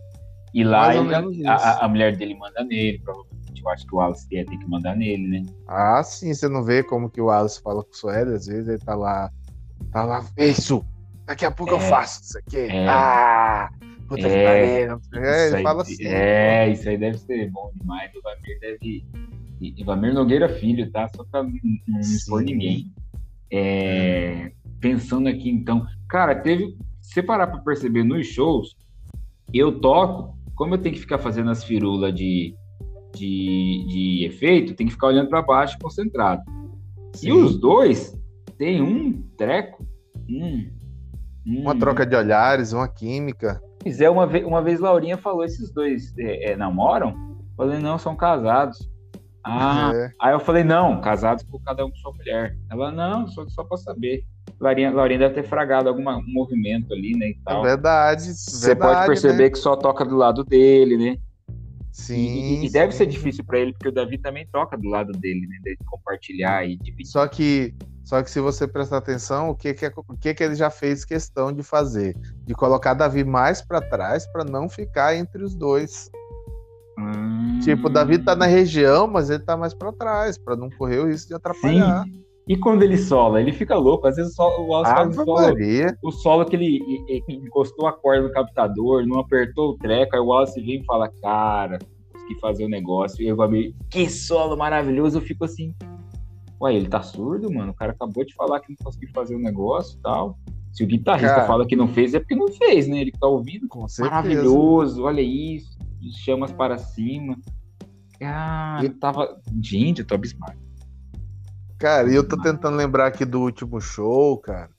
E 0.54 0.64
lá 0.64 0.94
ele, 0.94 1.46
a, 1.46 1.84
a, 1.84 1.88
mulher 1.88 2.16
dele 2.16 2.34
manda 2.34 2.64
nele, 2.64 2.98
provavelmente. 3.00 3.27
Eu 3.62 3.68
acho 3.70 3.86
que 3.86 3.94
o 3.94 3.98
Wallace 3.98 4.26
ia 4.30 4.44
ter 4.44 4.56
que 4.56 4.68
mandar 4.68 4.96
nele, 4.96 5.28
né? 5.28 5.46
Ah, 5.66 6.02
sim, 6.02 6.32
você 6.32 6.48
não 6.48 6.62
vê 6.62 6.82
como 6.82 7.10
que 7.10 7.20
o 7.20 7.26
Wallace 7.26 7.60
fala 7.62 7.82
com 7.82 7.90
o 7.90 7.96
Sueli, 7.96 8.34
às 8.34 8.46
vezes 8.46 8.68
ele 8.68 8.78
tá 8.78 8.94
lá, 8.94 9.30
tá 9.92 10.04
lá, 10.04 10.24
isso, 10.36 10.84
daqui 11.28 11.44
a 11.44 11.50
pouco 11.50 11.74
é, 11.74 11.76
eu 11.76 11.80
faço 11.80 12.22
isso 12.22 12.38
aqui. 12.38 12.56
É, 12.56 12.88
ah, 12.88 13.70
puta 14.08 14.26
é, 14.26 14.30
que 14.30 14.44
pariu. 14.44 15.24
É, 15.24 15.48
ele 15.48 15.62
fala 15.62 15.82
assim. 15.82 16.06
É, 16.06 16.68
isso 16.70 16.88
aí 16.88 16.96
deve 16.96 17.18
ser 17.18 17.50
bom 17.50 17.70
demais. 17.74 18.10
O 18.14 18.22
Vamir 18.22 18.58
deve. 18.60 19.06
E 19.60 19.84
Vamir 19.84 20.14
Nogueira 20.14 20.48
Filho, 20.48 20.90
tá? 20.90 21.08
Só 21.14 21.24
pra 21.24 21.42
não 21.42 22.00
expor 22.00 22.42
ninguém. 22.42 22.92
É, 23.50 24.52
pensando 24.80 25.28
aqui 25.28 25.50
então, 25.50 25.86
cara, 26.08 26.34
teve. 26.34 26.76
Se 27.00 27.22
parar 27.22 27.46
pra 27.46 27.60
perceber 27.60 28.04
nos 28.04 28.26
shows, 28.26 28.76
eu 29.52 29.80
toco, 29.80 30.36
como 30.54 30.74
eu 30.74 30.78
tenho 30.78 30.94
que 30.94 31.00
ficar 31.00 31.16
fazendo 31.16 31.50
as 31.50 31.64
firulas 31.64 32.14
de, 32.14 32.54
de, 33.14 33.84
de 33.88 34.26
efeito, 34.26 34.74
tem 34.74 34.86
que 34.86 34.92
ficar 34.92 35.08
olhando 35.08 35.28
para 35.28 35.42
baixo 35.42 35.78
concentrado. 35.80 36.42
Sim. 37.14 37.28
E 37.28 37.32
os 37.32 37.58
dois 37.58 38.16
têm 38.56 38.82
um 38.82 39.22
treco. 39.36 39.86
Hum, 40.28 40.70
hum, 41.46 41.62
uma 41.62 41.78
troca 41.78 42.04
de 42.04 42.14
olhares, 42.14 42.72
uma 42.72 42.88
química. 42.88 43.60
Pois 43.80 44.00
é, 44.00 44.10
uma 44.10 44.26
vez, 44.26 44.44
uma 44.44 44.62
vez 44.62 44.80
Laurinha 44.80 45.16
falou: 45.16 45.44
esses 45.44 45.72
dois 45.72 46.12
é, 46.18 46.52
é, 46.52 46.56
namoram? 46.56 47.10
Eu 47.10 47.56
falei, 47.56 47.78
não, 47.80 47.98
são 47.98 48.14
casados. 48.14 48.88
Ah, 49.44 49.92
é. 49.94 50.10
aí 50.20 50.32
eu 50.32 50.40
falei, 50.40 50.62
não, 50.62 51.00
casados 51.00 51.42
por 51.44 51.62
cada 51.62 51.84
um 51.84 51.90
com 51.90 51.96
sua 51.96 52.12
mulher. 52.12 52.56
Ela, 52.70 52.92
não, 52.92 53.26
só, 53.28 53.48
só 53.48 53.64
para 53.64 53.78
saber. 53.78 54.24
Laurinha, 54.60 54.90
Laurinha 54.90 55.20
deve 55.20 55.34
ter 55.34 55.44
fragado 55.44 55.88
algum 55.88 56.04
movimento 56.26 56.92
ali, 56.92 57.16
né? 57.16 57.30
E 57.30 57.38
tal. 57.44 57.64
É 57.64 57.68
verdade. 57.68 58.22
Você 58.34 58.74
pode 58.76 59.06
perceber 59.06 59.44
né? 59.44 59.50
que 59.50 59.58
só 59.58 59.76
toca 59.76 60.04
do 60.04 60.16
lado 60.16 60.44
dele, 60.44 60.96
né? 60.96 61.18
Sim. 61.98 62.62
E, 62.62 62.66
e 62.66 62.70
deve 62.70 62.92
ser 62.92 63.06
difícil 63.06 63.44
para 63.44 63.58
ele, 63.58 63.72
porque 63.72 63.88
o 63.88 63.92
Davi 63.92 64.18
também 64.18 64.46
toca 64.52 64.78
do 64.78 64.88
lado 64.88 65.10
dele, 65.12 65.48
né? 65.48 65.58
De 65.64 65.76
compartilhar 65.84 66.64
e 66.64 66.76
dividir. 66.76 67.10
Só 67.10 67.26
que, 67.26 67.74
só 68.04 68.22
que 68.22 68.30
se 68.30 68.40
você 68.40 68.68
prestar 68.68 68.98
atenção, 68.98 69.50
o 69.50 69.54
que 69.56 69.74
que, 69.74 69.84
é, 69.84 69.92
o 69.96 70.16
que 70.16 70.32
que 70.32 70.44
ele 70.44 70.54
já 70.54 70.70
fez 70.70 71.04
questão 71.04 71.52
de 71.52 71.64
fazer? 71.64 72.16
De 72.46 72.54
colocar 72.54 72.94
Davi 72.94 73.24
mais 73.24 73.60
para 73.60 73.80
trás 73.80 74.24
para 74.28 74.44
não 74.44 74.68
ficar 74.68 75.16
entre 75.16 75.42
os 75.42 75.56
dois. 75.56 76.08
Hum... 76.96 77.58
Tipo, 77.64 77.88
o 77.88 77.90
Davi 77.90 78.16
tá 78.18 78.36
na 78.36 78.46
região, 78.46 79.08
mas 79.08 79.28
ele 79.28 79.42
tá 79.42 79.56
mais 79.56 79.74
para 79.74 79.92
trás, 79.92 80.38
para 80.38 80.54
não 80.54 80.70
correr 80.70 81.00
o 81.00 81.08
risco 81.08 81.28
de 81.28 81.34
atrapalhar. 81.34 82.04
Sim. 82.04 82.24
E 82.48 82.56
quando 82.56 82.82
ele 82.82 82.96
sola, 82.96 83.42
ele 83.42 83.52
fica 83.52 83.76
louco. 83.76 84.06
Às 84.06 84.16
vezes 84.16 84.36
o 84.38 84.62
Wallace 84.62 84.92
faz 84.92 85.18
o 85.18 85.24
solo, 85.24 85.54
o 86.02 86.10
solo 86.10 86.46
que 86.46 86.56
ele, 86.56 86.80
encostou 87.28 87.86
a 87.86 87.92
corda 87.92 88.26
no 88.26 88.32
captador, 88.32 89.06
não 89.06 89.20
apertou 89.20 89.70
o 89.70 89.76
treco, 89.76 90.16
aí 90.16 90.20
o 90.20 90.26
Wallace 90.26 90.60
vem 90.60 90.80
e 90.80 90.84
fala, 90.84 91.10
cara, 91.20 91.78
consegui 92.10 92.40
fazer 92.40 92.64
o 92.64 92.68
negócio. 92.68 93.22
E 93.22 93.28
eu 93.28 93.36
vou 93.36 93.48
que 93.90 94.08
solo 94.08 94.56
maravilhoso. 94.56 95.18
Eu 95.18 95.22
fico 95.22 95.44
assim, 95.44 95.74
ué, 96.58 96.74
ele 96.74 96.88
tá 96.88 97.02
surdo, 97.02 97.52
mano? 97.52 97.72
O 97.72 97.74
cara 97.74 97.92
acabou 97.92 98.24
de 98.24 98.34
falar 98.34 98.60
que 98.60 98.70
não 98.70 98.76
conseguiu 98.82 99.10
fazer 99.12 99.36
o 99.36 99.38
negócio 99.38 99.98
e 99.98 100.02
tal. 100.02 100.38
Se 100.72 100.84
o 100.84 100.86
guitarrista 100.86 101.34
cara, 101.34 101.46
fala 101.46 101.66
que 101.66 101.76
não 101.76 101.88
fez, 101.88 102.14
é 102.14 102.20
porque 102.20 102.34
não 102.34 102.48
fez, 102.48 102.88
né? 102.88 103.00
Ele 103.00 103.12
tá 103.12 103.26
ouvindo. 103.26 103.68
Com 103.68 103.84
maravilhoso, 103.98 105.02
olha 105.02 105.20
isso. 105.20 105.76
Chamas 106.24 106.52
para 106.52 106.78
cima. 106.78 107.36
Ah, 108.22 108.80
eu 108.82 108.94
tava. 108.98 109.38
Gente, 109.60 110.00
eu 110.00 110.06
tô 110.06 110.14
abismado. 110.14 110.67
Cara, 111.78 112.10
e 112.10 112.14
eu 112.14 112.26
tô 112.26 112.36
tentando 112.36 112.76
lembrar 112.76 113.06
aqui 113.06 113.24
do 113.24 113.40
último 113.40 113.80
show, 113.80 114.36
cara. 114.38 114.70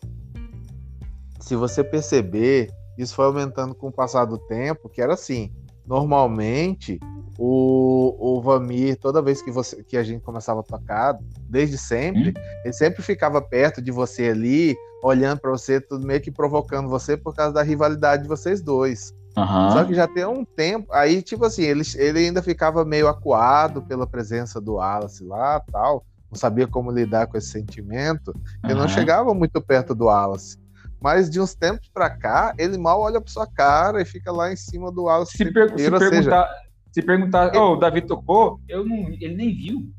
Se 1.40 1.56
você 1.56 1.84
perceber, 1.84 2.70
isso 2.98 3.16
foi 3.16 3.26
aumentando 3.26 3.74
com 3.74 3.88
o 3.88 3.92
passar 3.92 4.26
do 4.26 4.38
tempo, 4.38 4.90
que 4.90 5.02
era 5.02 5.14
assim. 5.14 5.50
Normalmente, 5.88 7.00
o, 7.38 8.16
o 8.20 8.42
Vamir, 8.42 8.98
toda 8.98 9.22
vez 9.22 9.42
que, 9.42 9.50
você, 9.50 9.82
que 9.84 9.96
a 9.96 10.04
gente 10.04 10.22
começava 10.22 10.60
a 10.60 10.64
tocar, 10.64 11.18
desde 11.50 11.78
sempre, 11.78 12.32
hum? 12.32 12.42
ele 12.66 12.74
sempre 12.74 13.02
ficava 13.02 13.42
perto 13.42 13.82
de 13.82 13.92
você 13.92 14.28
ali, 14.28 14.76
olhando 15.02 15.40
para 15.40 15.52
você, 15.52 15.80
tudo 15.80 16.06
meio 16.06 16.20
que 16.20 16.30
provocando 16.30 16.90
você 16.90 17.16
por 17.16 17.34
causa 17.34 17.54
da 17.54 17.64
rivalidade 17.64 18.24
de 18.24 18.30
vocês 18.30 18.62
dois. 18.62 19.14
Uhum. 19.38 19.72
Só 19.72 19.86
que 19.86 19.94
já 19.94 20.06
tem 20.06 20.26
um 20.26 20.44
tempo. 20.44 20.92
Aí, 20.92 21.22
tipo 21.22 21.46
assim, 21.46 21.64
ele, 21.64 21.84
ele 21.96 22.20
ainda 22.20 22.44
ficava 22.44 22.84
meio 22.84 23.08
acuado 23.08 23.82
pela 23.84 24.06
presença 24.06 24.60
do 24.60 24.74
Wallace 24.74 25.24
lá 25.24 25.62
tal. 25.72 26.06
Não 26.32 26.38
sabia 26.38 26.68
como 26.68 26.92
lidar 26.92 27.28
com 27.28 27.38
esse 27.38 27.50
sentimento. 27.50 28.34
Uhum. 28.64 28.76
não 28.76 28.88
chegava 28.88 29.34
muito 29.34 29.62
perto 29.62 29.96
do 29.96 30.06
Wallace. 30.06 30.58
Mas 31.02 31.30
de 31.30 31.40
uns 31.40 31.56
tempos 31.56 31.90
pra 31.94 32.10
cá, 32.10 32.54
ele 32.58 32.78
mal 32.78 33.00
olha 33.00 33.22
pra 33.22 33.32
sua 33.32 33.48
cara 33.48 34.02
e 34.02 34.06
fica 34.06 34.32
lá 34.32 34.52
em 34.52 34.56
cima 34.56 34.92
do 34.92 35.04
Wallace. 35.04 35.38
Se, 35.38 35.52
per 35.52 35.70
se 35.70 35.90
perguntar, 35.90 36.10
seja, 36.10 36.48
se 36.92 37.02
perguntar, 37.02 37.56
oh, 37.56 37.74
o 37.74 37.76
Davi 37.78 38.02
tocou, 38.02 38.60
eu 38.68 38.86
não, 38.86 38.98
ele 39.20 39.36
nem 39.36 39.56
viu. 39.56 39.90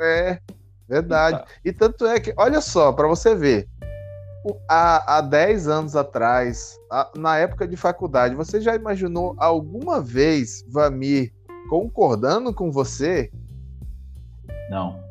É, 0.00 0.38
verdade. 0.88 1.38
Eita. 1.38 1.48
E 1.64 1.72
tanto 1.72 2.06
é 2.06 2.20
que, 2.20 2.32
olha 2.36 2.60
só, 2.60 2.92
para 2.92 3.08
você 3.08 3.34
ver, 3.34 3.68
há, 4.68 5.18
há 5.18 5.20
10 5.20 5.68
anos 5.68 5.96
atrás, 5.96 6.78
na 7.16 7.38
época 7.38 7.66
de 7.66 7.76
faculdade, 7.76 8.34
você 8.34 8.60
já 8.60 8.74
imaginou 8.74 9.34
alguma 9.38 10.00
vez 10.00 10.64
Vamir 10.68 11.32
concordando 11.68 12.54
com 12.54 12.70
você? 12.70 13.30
Não. 14.70 15.05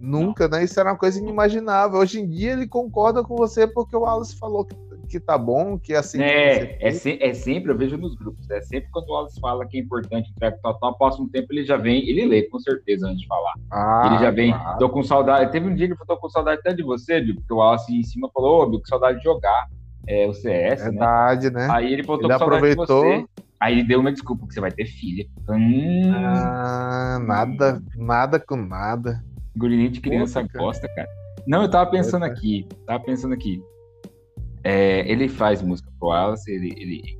Nunca, 0.00 0.48
Não. 0.48 0.58
né? 0.58 0.64
Isso 0.64 0.78
era 0.78 0.90
uma 0.90 0.98
coisa 0.98 1.18
inimaginável. 1.18 1.98
Hoje 1.98 2.20
em 2.20 2.28
dia 2.28 2.52
ele 2.52 2.66
concorda 2.66 3.22
com 3.22 3.36
você 3.36 3.66
porque 3.66 3.96
o 3.96 4.00
Wallace 4.00 4.36
falou 4.36 4.64
que 4.64 4.74
que 5.08 5.18
tá 5.18 5.36
bom, 5.38 5.78
que 5.78 5.94
é 5.94 5.96
assim. 5.96 6.20
É, 6.22 6.86
é, 6.86 6.92
se, 6.92 7.18
é, 7.20 7.32
sempre, 7.32 7.72
eu 7.72 7.76
vejo 7.76 7.96
nos 7.96 8.14
grupos, 8.14 8.48
é 8.50 8.60
sempre 8.60 8.90
quando 8.92 9.08
o 9.08 9.12
Wallace 9.12 9.40
fala 9.40 9.66
que 9.66 9.78
é 9.78 9.80
importante 9.80 10.30
com 10.32 10.50
tal, 10.62 10.74
tal, 10.78 10.98
próximo 10.98 11.28
tempo 11.30 11.48
ele 11.50 11.64
já 11.64 11.76
vem, 11.76 12.06
ele 12.08 12.26
lê 12.26 12.42
com 12.42 12.58
certeza 12.60 13.08
antes 13.08 13.22
de 13.22 13.26
falar. 13.26 13.54
Ah, 13.70 14.02
ele 14.06 14.18
já 14.18 14.30
vem, 14.30 14.52
claro. 14.52 14.78
tô 14.78 14.88
com 14.90 15.02
saudade. 15.02 15.50
Teve 15.50 15.66
um 15.66 15.74
dia 15.74 15.86
que 15.88 15.94
eu 15.94 16.06
tô 16.06 16.16
com 16.18 16.28
saudade 16.28 16.60
até 16.60 16.74
de 16.74 16.82
você, 16.82 17.20
porque 17.20 17.52
o 17.52 17.56
Wallace 17.56 17.92
em 17.92 18.02
cima 18.02 18.30
falou, 18.32 18.60
ô, 18.60 18.62
oh, 18.64 18.78
com 18.78 18.86
saudade 18.86 19.18
de 19.18 19.24
jogar 19.24 19.66
é, 20.06 20.26
o 20.26 20.34
CS, 20.34 20.84
né? 20.84 20.90
Verdade, 20.90 21.50
né? 21.50 21.66
né? 21.66 21.68
Aí 21.72 21.92
ele 21.92 22.04
tô 22.04 22.14
ele 22.14 22.22
com 22.22 22.28
saudade 22.28 22.42
aproveitou... 22.44 23.02
de 23.02 23.16
você. 23.16 23.26
Aí 23.60 23.72
ele 23.72 23.84
deu 23.84 23.98
uma 23.98 24.12
desculpa 24.12 24.46
que 24.46 24.54
você 24.54 24.60
vai 24.60 24.70
ter 24.70 24.86
filha. 24.86 25.26
Hum, 25.48 26.12
ah, 26.14 27.18
nada, 27.20 27.82
nada 27.96 28.38
com 28.38 28.54
nada. 28.54 29.20
Gurinete 29.58 29.94
de 29.94 30.00
criança 30.00 30.40
Poxa, 30.42 30.58
gosta, 30.58 30.88
cara. 30.88 31.08
Não, 31.46 31.62
eu 31.62 31.70
tava 31.70 31.90
pensando 31.90 32.24
aqui, 32.24 32.66
tava 32.86 33.02
pensando 33.04 33.34
aqui. 33.34 33.62
É, 34.64 35.10
ele 35.10 35.28
faz 35.28 35.62
música 35.62 35.90
pro 35.98 36.08
Wallace, 36.08 36.50
ele, 36.50 36.74
ele, 36.76 37.18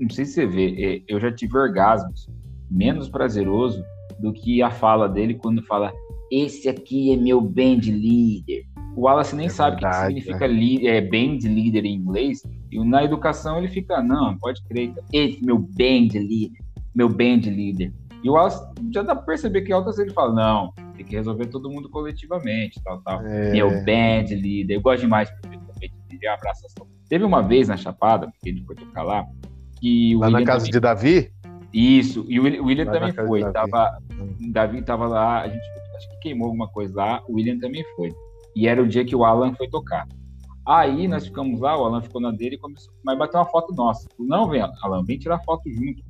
não 0.00 0.10
sei 0.10 0.24
se 0.24 0.32
você 0.32 0.46
vê, 0.46 0.96
é, 0.96 1.02
eu 1.06 1.20
já 1.20 1.30
tive 1.32 1.56
orgasmos 1.56 2.28
menos 2.70 3.08
prazeroso 3.08 3.84
do 4.18 4.32
que 4.32 4.62
a 4.62 4.70
fala 4.70 5.08
dele 5.08 5.34
quando 5.34 5.62
fala 5.62 5.92
esse 6.30 6.68
aqui 6.68 7.12
é 7.12 7.16
meu 7.16 7.40
band 7.40 7.80
leader. 7.86 8.64
O 8.96 9.02
Wallace 9.02 9.36
nem 9.36 9.46
é 9.46 9.50
sabe 9.50 9.76
o 9.76 9.88
que 9.88 9.94
significa 9.94 10.48
né? 10.48 10.86
é, 10.86 11.00
band 11.00 11.38
leader 11.44 11.84
em 11.84 11.94
inglês, 11.94 12.42
e 12.70 12.84
na 12.84 13.04
educação 13.04 13.58
ele 13.58 13.68
fica, 13.68 14.02
não, 14.02 14.36
pode 14.38 14.62
crer, 14.64 14.92
esse 15.12 15.44
meu 15.44 15.58
band 15.58 16.08
leader, 16.14 16.62
meu 16.94 17.08
band 17.08 17.42
leader. 17.46 17.92
E 18.22 18.30
o 18.30 18.32
Wallace 18.32 18.64
já 18.92 19.02
dá 19.02 19.14
pra 19.14 19.24
perceber 19.24 19.62
que 19.62 19.72
altas 19.72 19.98
ele 19.98 20.10
fala, 20.10 20.32
não, 20.32 20.72
tem 20.96 21.04
que 21.04 21.16
resolver 21.16 21.46
todo 21.46 21.70
mundo 21.70 21.88
coletivamente, 21.88 22.80
tal, 22.82 23.00
tal. 23.02 23.24
É... 23.26 23.52
Meu 23.52 23.70
band 23.70 24.26
leader, 24.30 24.76
eu 24.76 24.80
gosto 24.80 25.00
demais 25.00 25.28
de 26.08 26.26
abraçação. 26.28 26.86
Teve 27.08 27.24
uma 27.24 27.42
vez 27.42 27.68
na 27.68 27.76
Chapada, 27.76 28.30
porque 28.30 28.48
ele 28.48 28.64
foi 28.64 28.76
tocar 28.76 29.02
lá, 29.02 29.26
que 29.80 30.16
o 30.16 30.20
Lá 30.20 30.26
William 30.26 30.40
na 30.40 30.46
casa 30.46 30.58
também... 30.60 30.72
de 30.72 30.80
Davi? 30.80 31.32
Isso, 31.72 32.24
e 32.28 32.38
o 32.38 32.44
William, 32.44 32.86
também 32.86 33.12
foi. 33.12 33.40
Davi. 33.40 33.52
Tava. 33.52 33.98
Davi 34.52 34.82
tava 34.82 35.06
lá, 35.08 35.42
a 35.42 35.48
gente 35.48 35.64
acho 35.96 36.08
que 36.10 36.16
queimou 36.20 36.46
alguma 36.46 36.68
coisa 36.68 36.94
lá, 36.94 37.22
o 37.28 37.34
William 37.34 37.58
também 37.58 37.84
foi. 37.96 38.10
E 38.54 38.68
era 38.68 38.80
o 38.80 38.86
dia 38.86 39.04
que 39.04 39.16
o 39.16 39.24
Alan 39.24 39.52
foi 39.54 39.68
tocar. 39.68 40.06
Aí 40.66 41.08
nós 41.08 41.26
ficamos 41.26 41.60
lá, 41.60 41.76
o 41.76 41.84
Alan 41.84 42.00
ficou 42.00 42.20
na 42.20 42.30
dele 42.30 42.54
e 42.54 42.58
começou, 42.58 42.94
mas 43.04 43.18
bateu 43.18 43.40
uma 43.40 43.46
foto 43.46 43.74
nossa. 43.74 44.08
Falei, 44.16 44.30
não, 44.30 44.48
vem, 44.48 44.62
Alan, 44.82 45.04
vem 45.04 45.18
tirar 45.18 45.40
foto 45.40 45.68
junto. 45.70 46.02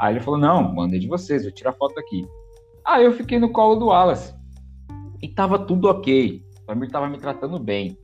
Aí 0.00 0.14
ele 0.14 0.20
falou, 0.20 0.40
não, 0.40 0.74
mandei 0.74 0.98
de 0.98 1.06
vocês, 1.06 1.42
vou 1.42 1.52
tirar 1.52 1.74
foto 1.74 2.00
aqui. 2.00 2.26
Aí 2.90 3.04
eu 3.04 3.12
fiquei 3.12 3.38
no 3.38 3.52
colo 3.52 3.76
do 3.76 3.86
Wallace. 3.86 4.34
E 5.22 5.28
tava 5.28 5.64
tudo 5.64 5.88
ok. 5.88 6.44
O 6.62 6.64
Samir 6.64 6.90
tava 6.90 7.08
me 7.08 7.18
tratando 7.18 7.56
bem. 7.56 7.96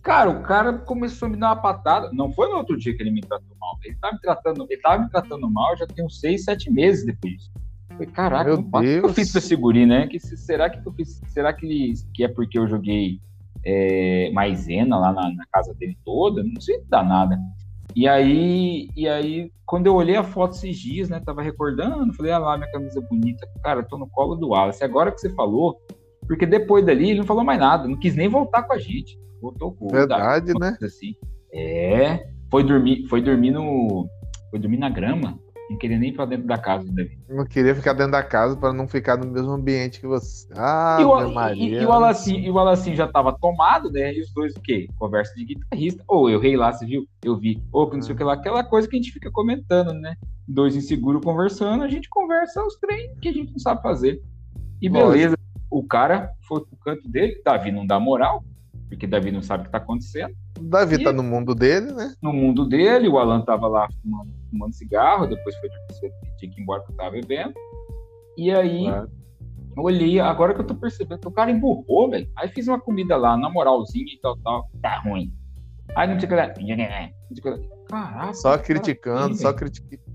Cara, 0.00 0.30
o 0.30 0.44
cara 0.44 0.74
começou 0.78 1.26
a 1.26 1.28
me 1.28 1.36
dar 1.36 1.48
uma 1.48 1.56
patada. 1.56 2.08
Não 2.12 2.30
foi 2.32 2.48
no 2.48 2.56
outro 2.56 2.78
dia 2.78 2.96
que 2.96 3.02
ele 3.02 3.10
me 3.10 3.20
tratou 3.20 3.56
mal. 3.60 3.76
Ele 3.84 3.96
tava 4.00 4.14
me 4.14 4.20
tratando, 4.20 4.64
ele 4.70 4.80
tava 4.80 5.02
me 5.02 5.10
tratando 5.10 5.50
mal 5.50 5.76
já 5.76 5.88
tem 5.88 6.06
uns 6.06 6.20
seis, 6.20 6.44
sete 6.44 6.70
meses 6.70 7.04
depois 7.04 7.34
disso. 7.34 7.50
falei, 7.88 8.06
caraca, 8.06 8.54
o 8.54 8.80
que 8.80 8.86
eu 8.86 9.08
fiz 9.12 9.32
pra 9.32 9.40
esse 9.40 9.56
guri, 9.56 9.84
né? 9.84 10.06
Que, 10.06 10.20
será 10.20 10.70
que 10.70 10.86
eu 10.86 10.92
fiz, 10.92 11.20
será 11.26 11.52
que, 11.52 11.92
que 12.14 12.22
é 12.22 12.28
porque 12.28 12.60
eu 12.60 12.68
joguei 12.68 13.20
é, 13.64 14.30
maisena 14.32 14.96
lá 14.98 15.12
na, 15.12 15.34
na, 15.34 15.46
casa 15.52 15.74
dele 15.74 15.98
toda? 16.04 16.44
Não 16.44 16.60
sei 16.60 16.80
dar 16.88 17.02
nada. 17.02 17.36
E 17.94 18.06
aí, 18.06 18.88
e 18.96 19.08
aí, 19.08 19.50
quando 19.66 19.86
eu 19.86 19.94
olhei 19.94 20.16
a 20.16 20.24
foto 20.24 20.54
esses 20.54 20.78
dias, 20.78 21.08
né? 21.08 21.20
Tava 21.24 21.42
recordando, 21.42 22.12
falei, 22.14 22.32
ah 22.32 22.38
lá, 22.38 22.56
minha 22.56 22.70
camisa 22.70 23.00
bonita. 23.00 23.46
Cara, 23.62 23.82
tô 23.82 23.98
no 23.98 24.08
colo 24.08 24.34
do 24.36 24.48
Wallace. 24.48 24.84
Agora 24.84 25.10
que 25.10 25.20
você 25.20 25.30
falou, 25.30 25.80
porque 26.26 26.46
depois 26.46 26.84
dali 26.84 27.10
ele 27.10 27.20
não 27.20 27.26
falou 27.26 27.44
mais 27.44 27.58
nada, 27.58 27.88
não 27.88 27.98
quis 27.98 28.14
nem 28.14 28.28
voltar 28.28 28.62
com 28.62 28.72
a 28.72 28.78
gente. 28.78 29.18
Voltou 29.40 29.72
com 29.72 29.88
Verdade, 29.88 30.52
né? 30.58 30.76
Assim. 30.82 31.14
É. 31.52 32.28
Foi 32.50 32.62
dormir, 32.62 33.06
foi 33.08 33.20
dormir 33.20 33.50
no. 33.50 34.08
Foi 34.50 34.58
dormir 34.58 34.78
na 34.78 34.88
grama. 34.88 35.38
Não 35.70 35.78
queria 35.78 35.98
nem 36.00 36.08
ir 36.10 36.12
pra 36.14 36.24
dentro 36.24 36.48
da 36.48 36.58
casa, 36.58 36.84
Davi. 36.92 37.16
Não 37.28 37.46
queria 37.46 37.76
ficar 37.76 37.92
dentro 37.92 38.10
da 38.10 38.24
casa 38.24 38.56
para 38.56 38.72
não 38.72 38.88
ficar 38.88 39.16
no 39.16 39.30
mesmo 39.30 39.52
ambiente 39.52 40.00
que 40.00 40.06
você. 40.06 40.48
Ah, 40.56 40.98
e 41.00 41.04
o, 41.04 41.32
Maria. 41.32 41.78
E, 41.78 41.82
e, 41.82 41.86
o 41.86 41.92
Alacim, 41.92 42.38
e 42.38 42.50
o 42.50 42.58
Alacim 42.58 42.96
já 42.96 43.06
tava 43.06 43.32
tomado, 43.38 43.88
né? 43.88 44.12
E 44.12 44.20
os 44.20 44.34
dois 44.34 44.52
o 44.56 44.60
quê? 44.60 44.88
Conversa 44.98 45.32
de 45.36 45.44
guitarrista. 45.44 46.02
Ou 46.08 46.24
oh, 46.24 46.28
eu 46.28 46.40
rei 46.40 46.56
lá, 46.56 46.72
você 46.72 46.84
viu? 46.84 47.06
Eu 47.24 47.36
vi. 47.36 47.62
Ou 47.70 47.88
oh, 47.88 47.94
não 47.94 48.02
sei 48.02 48.16
o 48.16 48.18
que 48.18 48.24
lá. 48.24 48.32
Aquela 48.32 48.64
coisa 48.64 48.88
que 48.88 48.96
a 48.96 48.98
gente 49.00 49.12
fica 49.12 49.30
comentando, 49.30 49.92
né? 49.92 50.16
Dois 50.48 50.74
inseguros 50.74 51.22
conversando, 51.22 51.84
a 51.84 51.88
gente 51.88 52.08
conversa 52.08 52.64
os 52.64 52.74
trem 52.74 53.14
que 53.22 53.28
a 53.28 53.32
gente 53.32 53.52
não 53.52 53.60
sabe 53.60 53.80
fazer. 53.80 54.20
E 54.82 54.88
beleza. 54.88 55.38
O 55.70 55.84
cara 55.84 56.32
foi 56.48 56.62
pro 56.62 56.76
canto 56.78 57.08
dele, 57.08 57.40
Davi 57.44 57.70
não 57.70 57.86
dá 57.86 58.00
moral, 58.00 58.42
porque 58.90 59.06
Davi 59.06 59.30
não 59.30 59.40
sabe 59.40 59.60
o 59.60 59.64
que 59.64 59.68
está 59.68 59.78
acontecendo. 59.78 60.34
Davi 60.60 60.96
está 60.96 61.12
no 61.12 61.22
mundo 61.22 61.54
dele, 61.54 61.92
né? 61.92 62.12
No 62.20 62.32
mundo 62.32 62.66
dele, 62.66 63.08
o 63.08 63.18
Alan 63.18 63.38
estava 63.38 63.68
lá 63.68 63.88
fumando, 64.02 64.32
fumando, 64.50 64.74
cigarro, 64.74 65.28
depois 65.28 65.56
foi 65.56 65.70
tinha 66.38 66.50
que 66.50 66.60
ir 66.60 66.62
embora 66.62 66.80
porque 66.80 66.92
estava 66.92 67.12
bebendo. 67.12 67.54
E 68.36 68.50
aí, 68.50 68.84
claro. 68.84 69.10
olhei, 69.76 70.18
agora 70.18 70.54
que 70.54 70.60
eu 70.60 70.66
tô 70.66 70.74
percebendo 70.74 71.20
que 71.20 71.28
o 71.28 71.32
cara 71.32 71.52
emburrou, 71.52 72.10
velho. 72.10 72.28
Aí 72.36 72.48
fiz 72.48 72.66
uma 72.66 72.80
comida 72.80 73.16
lá, 73.16 73.36
na 73.36 73.48
moralzinha 73.48 74.12
e 74.12 74.20
tal, 74.20 74.36
tal, 74.38 74.68
tá 74.82 74.98
ruim. 74.98 75.32
Aí 75.94 76.08
não 76.08 76.18
tinha 76.18 76.28
que. 76.28 76.34
Caraca. 77.88 78.34
Só 78.34 78.58
criticando, 78.58 79.36
só 79.36 79.52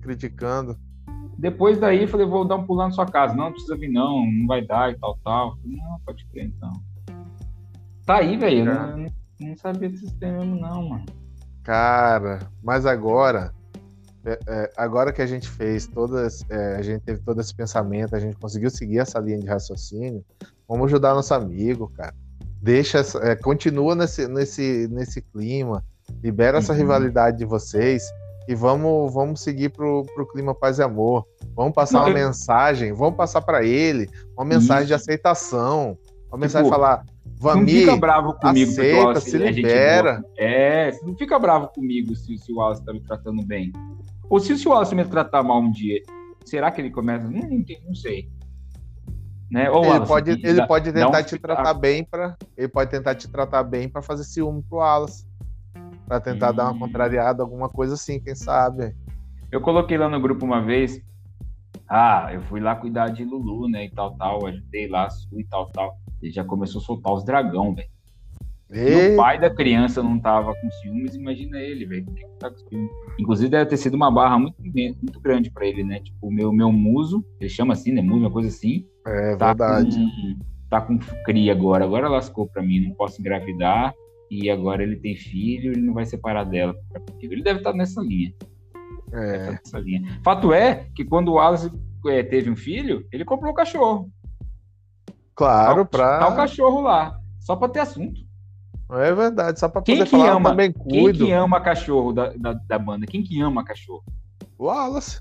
criticando. 0.01 0.77
Depois 1.37 1.77
daí, 1.77 2.07
falei, 2.07 2.25
vou 2.25 2.45
dar 2.45 2.55
um 2.55 2.65
pulo 2.65 2.79
na 2.79 2.91
sua 2.91 3.05
casa. 3.05 3.35
Não, 3.35 3.45
não 3.45 3.51
precisa 3.51 3.77
vir, 3.77 3.89
não, 3.89 4.25
não 4.25 4.47
vai 4.47 4.65
dar 4.65 4.91
e 4.91 4.99
tal, 4.99 5.17
tal. 5.23 5.57
Não, 5.63 5.99
pode 6.05 6.25
crer 6.27 6.45
então. 6.45 6.73
Tá 8.05 8.17
aí, 8.17 8.37
velho. 8.37 8.65
Não, 8.65 9.07
não 9.39 9.57
sabia 9.57 9.89
desse 9.89 10.05
sistema 10.05 10.45
não, 10.45 10.89
mano. 10.89 11.05
Cara, 11.63 12.39
mas 12.63 12.85
agora. 12.85 13.53
É, 14.23 14.39
é, 14.47 14.71
agora 14.77 15.11
que 15.11 15.21
a 15.21 15.25
gente 15.25 15.49
fez 15.49 15.87
todas. 15.87 16.45
É, 16.49 16.75
a 16.75 16.81
gente 16.81 17.01
teve 17.01 17.21
todo 17.21 17.41
esse 17.41 17.53
pensamento, 17.53 18.15
a 18.15 18.19
gente 18.19 18.37
conseguiu 18.37 18.69
seguir 18.69 18.99
essa 18.99 19.19
linha 19.19 19.39
de 19.39 19.47
raciocínio. 19.47 20.23
Vamos 20.67 20.85
ajudar 20.87 21.13
nosso 21.13 21.33
amigo, 21.33 21.91
cara. 21.95 22.13
Deixa. 22.61 23.01
É, 23.23 23.35
continua 23.35 23.95
nesse, 23.95 24.27
nesse, 24.27 24.87
nesse 24.91 25.21
clima. 25.21 25.83
Libera 26.23 26.59
essa 26.59 26.73
uhum. 26.73 26.79
rivalidade 26.79 27.37
de 27.37 27.45
vocês 27.45 28.03
e 28.47 28.53
vamos, 28.53 29.11
vamos 29.11 29.41
seguir 29.41 29.69
pro, 29.69 30.05
pro 30.13 30.27
clima 30.27 30.53
paz 30.53 30.77
e 30.77 30.83
amor. 30.83 31.25
Vamos 31.55 31.73
passar 31.73 31.99
Não, 31.99 32.05
uma 32.05 32.19
eu... 32.19 32.27
mensagem, 32.27 32.93
vamos 32.93 33.15
passar 33.15 33.41
para 33.41 33.63
ele 33.63 34.09
uma 34.37 34.45
mensagem 34.45 34.83
Isso. 34.83 34.87
de 34.87 34.93
aceitação, 34.93 35.97
uma 36.27 36.37
mensagem 36.37 36.69
tipo, 36.69 36.75
falar: 36.75 37.03
Vamir, 37.37 37.59
não 37.59 37.79
fica 37.81 37.97
bravo 37.97 38.33
comigo, 38.33 38.71
aceita, 38.71 38.97
Wallace, 38.97 39.31
se 39.31 39.37
libera. 39.37 40.23
É, 40.37 40.91
não 41.03 41.15
fica 41.15 41.37
bravo 41.37 41.67
comigo 41.67 42.15
se, 42.15 42.37
se 42.37 42.51
o 42.51 42.57
Wallace 42.57 42.83
tá 42.83 42.93
me 42.93 43.01
tratando 43.01 43.45
bem. 43.45 43.73
Ou 44.29 44.39
se, 44.39 44.57
se 44.57 44.67
o 44.67 44.71
Wallace 44.71 44.95
me 44.95 45.05
tratar 45.05 45.43
mal 45.43 45.59
um 45.59 45.69
dia, 45.69 46.01
será 46.45 46.71
que 46.71 46.81
ele 46.81 46.89
começa? 46.89 47.25
Não, 47.25 47.41
não, 47.41 47.63
não 47.87 47.95
sei. 47.95 48.29
Né? 49.51 49.69
Ou, 49.69 49.81
ele 49.81 49.89
Wallace, 49.89 50.07
pode, 50.07 50.31
ele 50.31 50.53
dá, 50.53 50.67
pode 50.67 50.93
tentar 50.93 51.23
te 51.23 51.37
tratar 51.37 51.73
bem 51.73 52.03
para, 52.03 52.37
ele 52.57 52.67
pode 52.67 52.89
tentar 52.89 53.15
te 53.15 53.27
tratar 53.27 53.63
bem 53.63 53.89
para 53.89 54.01
fazer 54.01 54.23
ciúme 54.23 54.63
pro 54.63 54.77
Wallace, 54.77 55.27
para 56.07 56.19
tentar 56.19 56.51
dar 56.51 56.71
uma 56.71 56.79
contrariada, 56.79 57.43
alguma 57.43 57.69
coisa 57.69 57.95
assim, 57.95 58.19
quem 58.19 58.33
sabe. 58.33 58.95
Eu 59.51 59.61
coloquei 59.61 59.97
lá 59.97 60.09
no 60.09 60.19
grupo 60.19 60.45
uma 60.45 60.61
vez, 60.61 61.01
ah, 61.87 62.29
eu 62.33 62.41
fui 62.43 62.59
lá 62.59 62.75
cuidar 62.75 63.09
de 63.09 63.23
Lulu, 63.23 63.69
né, 63.69 63.85
e 63.85 63.91
tal, 63.91 64.15
tal, 64.15 64.45
ajudei 64.45 64.87
lá, 64.87 65.07
e 65.33 65.43
tal, 65.45 65.69
tal. 65.71 65.97
Ele 66.21 66.31
já 66.31 66.43
começou 66.43 66.81
a 66.81 66.83
soltar 66.83 67.13
os 67.13 67.23
dragão, 67.23 67.73
velho. 67.73 67.89
O 69.13 69.17
pai 69.17 69.39
da 69.39 69.49
criança 69.49 70.01
não 70.01 70.19
tava 70.19 70.53
com 70.55 70.71
ciúmes, 70.71 71.15
imagina 71.15 71.59
ele, 71.59 71.85
velho. 71.85 72.05
Tá 72.39 72.51
Inclusive, 73.19 73.49
deve 73.49 73.67
ter 73.67 73.77
sido 73.77 73.93
uma 73.93 74.09
barra 74.09 74.39
muito, 74.39 74.55
muito 74.63 75.19
grande 75.19 75.51
para 75.51 75.67
ele, 75.67 75.83
né? 75.83 75.99
Tipo, 75.99 76.27
o 76.27 76.31
meu, 76.31 76.51
meu 76.51 76.71
muso, 76.71 77.23
ele 77.39 77.49
chama 77.49 77.73
assim, 77.73 77.91
né? 77.91 78.01
Muso, 78.01 78.21
uma 78.21 78.31
coisa 78.31 78.49
assim. 78.49 78.85
É 79.05 79.35
tá 79.35 79.47
verdade. 79.47 79.95
Com, 79.95 80.39
tá 80.69 80.81
com 80.81 80.97
cria 81.23 81.51
agora. 81.51 81.85
Agora 81.85 82.09
lascou 82.09 82.47
para 82.47 82.63
mim, 82.63 82.87
não 82.87 82.95
posso 82.95 83.21
engravidar. 83.21 83.93
E 84.31 84.49
agora 84.49 84.81
ele 84.81 84.95
tem 84.95 85.15
filho, 85.15 85.71
ele 85.71 85.81
não 85.81 85.93
vai 85.93 86.05
separar 86.05 86.43
dela. 86.45 86.75
Ele 87.21 87.43
deve 87.43 87.59
estar 87.59 87.71
tá 87.71 87.77
nessa 87.77 88.01
linha. 88.01 88.33
É. 89.13 89.59
Fato 90.23 90.53
é 90.53 90.87
que 90.95 91.05
quando 91.05 91.29
o 91.29 91.33
Wallace 91.35 91.71
é, 92.07 92.23
teve 92.23 92.49
um 92.49 92.55
filho, 92.55 93.05
ele 93.11 93.23
comprou 93.25 93.51
o 93.51 93.55
cachorro. 93.55 94.09
Claro, 95.35 95.83
Tá, 95.83 95.85
pra. 95.85 96.19
tá 96.19 96.27
o 96.29 96.35
cachorro 96.35 96.81
lá, 96.81 97.19
só 97.39 97.55
pra 97.55 97.67
ter 97.69 97.79
assunto. 97.79 98.21
É 98.91 99.13
verdade, 99.13 99.59
só 99.59 99.67
pra 99.67 99.81
Quem 99.81 99.97
poder 99.97 100.09
que 100.09 100.17
falar, 100.17 100.31
ama? 100.33 100.49
também 100.51 100.71
Quem 100.71 101.03
cuido. 101.03 101.25
que 101.25 101.31
ama 101.31 101.59
cachorro 101.59 102.13
da, 102.13 102.31
da, 102.37 102.53
da 102.53 102.79
banda? 102.79 103.05
Quem 103.07 103.23
que 103.23 103.41
ama 103.41 103.63
cachorro? 103.65 104.03
O 104.57 104.65
Wallace. 104.65 105.19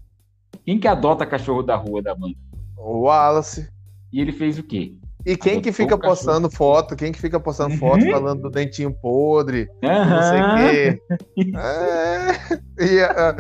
Quem 0.65 0.79
que 0.79 0.87
adota 0.87 1.27
cachorro 1.27 1.63
da 1.63 1.75
rua 1.75 2.03
da 2.03 2.15
banda? 2.15 2.35
O 2.77 3.01
Wallace. 3.05 3.69
E 4.13 4.21
ele 4.21 4.33
fez 4.33 4.59
o 4.59 4.63
quê? 4.63 4.95
E 5.27 5.35
quem 5.39 5.55
que 5.63 5.71
Adotou 5.71 5.73
fica 5.73 5.95
o 5.95 5.99
cachorro. 5.99 6.17
postando 6.17 6.51
foto? 6.51 6.95
Quem 6.95 7.11
que 7.11 7.19
fica 7.19 7.41
postando 7.41 7.73
Uhum. 7.73 7.79
foto 7.81 8.11
falando 8.11 8.43
do 8.43 8.51
dentinho 8.51 8.93
podre? 8.93 9.67
Não 9.83 10.23
sei 10.23 10.43
o 10.43 10.55
quê. 10.57 11.03
É. 11.57 12.85
E, 12.85 13.01
ah, 13.03 13.35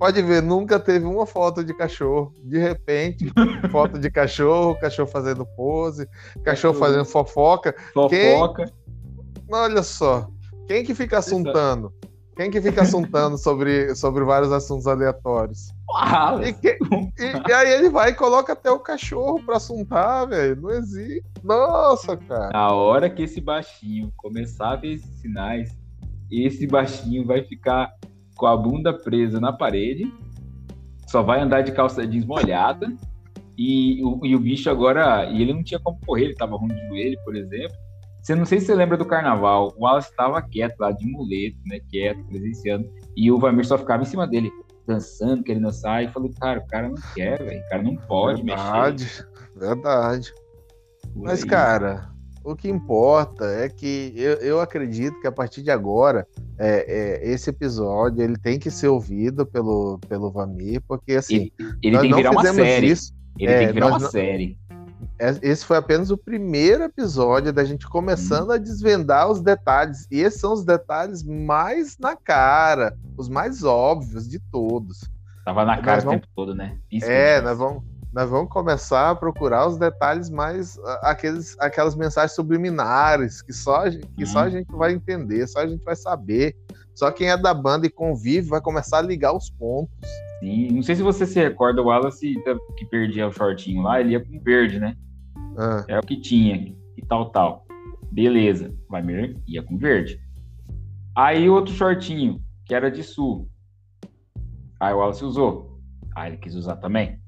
pode 0.00 0.20
ver, 0.22 0.42
nunca 0.42 0.80
teve 0.80 1.04
uma 1.04 1.26
foto 1.26 1.62
de 1.62 1.72
cachorro. 1.74 2.34
De 2.42 2.58
repente, 2.58 3.30
foto 3.70 3.98
de 3.98 4.10
cachorro, 4.10 4.74
cachorro 4.80 5.08
fazendo 5.08 5.44
pose, 5.54 6.08
cachorro 6.42 6.74
fazendo 6.74 7.04
fofoca. 7.04 7.74
Fofoca. 7.92 8.64
Olha 9.52 9.82
só, 9.82 10.26
quem 10.66 10.82
que 10.82 10.94
fica 10.94 11.18
assuntando? 11.18 11.92
Quem 12.36 12.50
que 12.50 12.60
fica 12.62 12.80
assuntando 12.82 13.36
sobre, 13.36 13.94
sobre 13.94 14.24
vários 14.24 14.50
assuntos 14.50 14.86
aleatórios? 14.86 15.68
E, 16.48 16.52
que- 16.54 16.78
e- 17.18 17.48
e 17.48 17.52
aí 17.52 17.70
ele 17.72 17.90
vai 17.90 18.10
e 18.10 18.14
coloca 18.14 18.54
até 18.54 18.70
o 18.70 18.78
cachorro 18.78 19.44
pra 19.44 19.56
assuntar, 19.58 20.24
velho. 20.26 20.56
Não 20.58 20.70
existe. 20.70 21.22
Nossa, 21.44 22.16
cara. 22.16 22.48
Na 22.50 22.72
hora 22.72 23.10
que 23.10 23.24
esse 23.24 23.40
baixinho 23.42 24.10
começar 24.16 24.70
a 24.70 24.76
ver 24.76 24.94
esses 24.94 25.20
sinais, 25.20 25.70
esse 26.30 26.66
baixinho 26.66 27.26
vai 27.26 27.42
ficar 27.44 27.92
com 28.40 28.46
a 28.46 28.56
bunda 28.56 28.90
presa 28.94 29.38
na 29.38 29.52
parede, 29.52 30.10
só 31.06 31.22
vai 31.22 31.42
andar 31.42 31.60
de 31.60 31.72
calça 31.72 32.06
jeans 32.06 32.24
molhada, 32.24 32.90
e 33.58 34.02
o, 34.02 34.24
e 34.24 34.34
o 34.34 34.40
bicho 34.40 34.70
agora. 34.70 35.26
E 35.26 35.42
ele 35.42 35.52
não 35.52 35.62
tinha 35.62 35.78
como 35.78 36.00
correr, 36.06 36.24
ele 36.24 36.34
tava 36.34 36.56
ruim 36.56 36.74
de 36.74 36.88
joelho, 36.88 37.18
por 37.22 37.36
exemplo. 37.36 37.76
Você 38.22 38.34
não 38.34 38.46
sei 38.46 38.58
se 38.60 38.66
você 38.66 38.74
lembra 38.74 38.96
do 38.96 39.04
carnaval, 39.04 39.74
o 39.76 39.84
Wallace 39.84 40.10
estava 40.10 40.40
quieto 40.40 40.80
lá, 40.80 40.90
de 40.90 41.06
muleto, 41.06 41.58
né? 41.66 41.80
Quieto, 41.90 42.24
presenciando, 42.24 42.90
e 43.14 43.30
o 43.30 43.38
Vamir 43.38 43.66
só 43.66 43.76
ficava 43.76 44.02
em 44.02 44.06
cima 44.06 44.26
dele, 44.26 44.50
dançando, 44.86 45.42
querendo 45.42 45.64
dançar, 45.64 46.02
e 46.02 46.08
falou, 46.08 46.30
cara, 46.40 46.60
o 46.60 46.66
cara 46.66 46.88
não 46.88 46.96
quer, 47.14 47.42
velho, 47.42 47.60
o 47.60 47.68
cara 47.68 47.82
não 47.82 47.96
pode 47.96 48.42
mexer. 48.42 48.62
verdade, 48.62 49.26
verdade. 49.56 50.34
Mas, 51.14 51.42
aí. 51.42 51.48
cara, 51.48 52.10
o 52.44 52.54
que 52.56 52.68
importa 52.68 53.44
é 53.44 53.68
que 53.68 54.12
eu, 54.16 54.34
eu 54.36 54.60
acredito 54.60 55.20
que 55.20 55.26
a 55.26 55.32
partir 55.32 55.62
de 55.62 55.70
agora, 55.70 56.26
é, 56.58 57.20
é, 57.22 57.30
esse 57.30 57.50
episódio 57.50 58.22
ele 58.22 58.36
tem 58.36 58.58
que 58.58 58.70
ser 58.70 58.88
ouvido 58.88 59.44
pelo, 59.46 59.98
pelo 60.08 60.30
Vamir, 60.30 60.80
porque 60.88 61.12
assim. 61.14 61.50
ele, 61.58 61.76
ele 61.82 61.98
tem 61.98 62.10
que 62.10 62.16
virar 62.16 62.30
uma 62.30 62.44
série. 62.52 62.86
isso. 62.90 63.12
Ele 63.38 63.50
É, 63.52 63.58
tem 63.58 63.66
que 63.68 63.72
virar 63.74 63.86
uma 63.88 63.98
não- 63.98 64.10
série. 64.10 64.58
É- 65.18 65.38
Esse 65.42 65.64
foi 65.64 65.76
apenas 65.76 66.10
o 66.10 66.16
primeiro 66.16 66.84
episódio 66.84 67.52
da 67.52 67.64
gente 67.64 67.86
começando 67.86 68.52
a 68.52 68.58
desvendar 68.58 69.30
os 69.30 69.40
detalhes. 69.40 70.06
E 70.10 70.20
esses 70.20 70.40
são 70.40 70.52
os 70.52 70.64
detalhes 70.64 71.22
mais 71.22 71.96
na 71.98 72.16
cara, 72.16 72.96
os 73.16 73.28
mais 73.28 73.62
óbvios 73.64 74.28
de 74.28 74.38
todos. 74.50 75.00
Tava 75.44 75.64
na 75.64 75.76
cara 75.78 75.96
Nós 75.96 76.02
o 76.04 76.06
vamos- 76.06 76.20
tempo 76.22 76.32
todo, 76.36 76.54
né? 76.54 76.76
Isso 76.90 77.06
É, 77.06 77.38
que- 77.38 77.46
nós 77.46 77.58
vamos, 77.58 77.82
nós 78.12 78.28
vamos 78.28 78.50
começar 78.50 79.10
a 79.10 79.14
procurar 79.14 79.66
os 79.68 79.78
detalhes 79.78 80.28
mais. 80.30 80.78
ah, 80.84 81.10
Aqueles, 81.10 81.56
aquelas 81.60 81.94
mensagens 81.94 82.34
subliminares 82.34 83.40
que, 83.42 83.52
só, 83.52 83.82
a 83.82 83.90
gente- 83.90 84.06
que 84.08 84.26
só 84.26 84.40
a 84.40 84.44
Uhum. 84.44 84.50
gente 84.50 84.72
vai 84.72 84.92
entender, 84.92 85.46
só 85.46 85.60
a 85.60 85.66
gente 85.66 85.84
vai 85.84 85.94
saber. 85.96 86.56
Só 86.94 87.10
quem 87.10 87.30
é 87.30 87.36
da 87.36 87.54
banda 87.54 87.86
e 87.86 87.90
convive 87.90 88.48
vai 88.48 88.60
começar 88.60 88.98
a 88.98 89.02
ligar 89.02 89.32
os 89.34 89.48
pontos. 89.50 89.94
Sim. 90.40 90.68
Não 90.72 90.82
sei 90.82 90.96
se 90.96 91.02
você 91.02 91.24
se 91.26 91.38
recorda, 91.40 91.80
o 91.82 91.86
Wallace 91.86 92.34
que 92.76 92.84
perdia 92.86 93.28
o 93.28 93.32
shortinho 93.32 93.82
lá, 93.82 94.00
ele 94.00 94.10
ia 94.12 94.24
com 94.24 94.40
verde, 94.40 94.78
né? 94.80 94.96
Ah, 95.56 95.84
É 95.88 95.98
o 95.98 96.02
que 96.02 96.20
tinha, 96.20 96.56
e 96.96 97.02
tal, 97.06 97.30
tal. 97.30 97.64
Beleza. 98.10 98.74
Vai 98.88 99.02
ia 99.46 99.62
com 99.62 99.78
verde. 99.78 100.20
Aí 101.14 101.48
outro 101.48 101.72
shortinho, 101.74 102.42
que 102.64 102.74
era 102.74 102.90
de 102.90 103.02
sul. 103.02 103.48
Aí 104.80 104.92
o 104.92 104.98
Wallace 104.98 105.24
usou. 105.24 105.78
Aí 106.16 106.30
ele 106.32 106.38
quis 106.38 106.54
usar 106.54 106.76
também. 106.76 107.20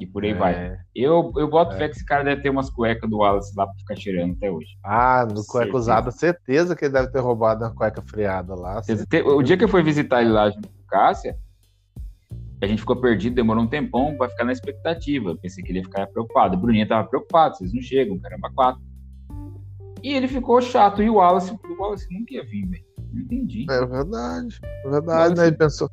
E 0.00 0.06
por 0.06 0.24
aí 0.24 0.30
é. 0.30 0.34
vai. 0.34 0.76
Eu, 0.94 1.32
eu 1.36 1.48
boto 1.48 1.74
É. 1.74 1.78
fé 1.78 1.88
que 1.88 1.94
esse 1.96 2.04
cara 2.04 2.24
deve 2.24 2.42
ter 2.42 2.50
umas 2.50 2.68
cuecas 2.68 3.08
do 3.08 3.18
Wallace 3.18 3.52
lá 3.56 3.64
pra 3.66 3.74
ficar 3.76 3.94
tirando 3.94 4.32
até 4.32 4.50
hoje. 4.50 4.70
Ah, 4.84 5.24
no 5.24 5.44
cueca 5.46 5.64
Certeza. 5.66 5.76
usada, 5.78 6.10
certeza 6.10 6.74
que 6.76 6.84
ele 6.86 6.94
deve 6.94 7.12
ter 7.12 7.20
roubado 7.20 7.64
uma 7.64 7.74
cueca 7.74 8.02
freada 8.02 8.54
lá. 8.54 8.82
O 9.36 9.42
dia 9.42 9.56
que 9.56 9.64
eu 9.64 9.68
fui 9.68 9.82
visitar 9.82 10.20
ele 10.22 10.30
lá 10.32 10.50
junto 10.50 10.68
com 10.68 10.74
o 10.82 10.86
Cássia, 10.88 11.36
a 12.60 12.66
gente 12.66 12.80
ficou 12.80 12.96
perdido, 12.96 13.34
demorou 13.36 13.62
um 13.62 13.68
tempão, 13.68 14.16
vai 14.16 14.28
ficar 14.28 14.44
na 14.44 14.52
expectativa. 14.52 15.36
Pensei 15.36 15.62
que 15.62 15.70
ele 15.70 15.78
ia 15.78 15.84
ficar 15.84 16.06
preocupado. 16.08 16.56
O 16.56 16.60
Bruninho 16.60 16.88
tava 16.88 17.06
preocupado, 17.08 17.56
vocês 17.56 17.72
não 17.72 17.80
chegam, 17.82 18.18
caramba, 18.18 18.50
quatro. 18.54 18.82
E 20.02 20.12
ele 20.12 20.26
ficou 20.28 20.60
chato. 20.60 21.02
E 21.02 21.08
o 21.08 21.14
Wallace, 21.14 21.52
o 21.52 21.80
Wallace 21.82 22.06
nunca 22.12 22.34
ia 22.34 22.44
vir, 22.44 22.66
velho. 22.68 22.84
Não 23.12 23.20
entendi. 23.22 23.66
É 23.70 23.86
verdade, 23.86 24.58
é 24.84 24.90
verdade, 24.90 25.06
Wallace- 25.06 25.34
né? 25.40 25.46
Ele 25.46 25.56
pensou. 25.56 25.88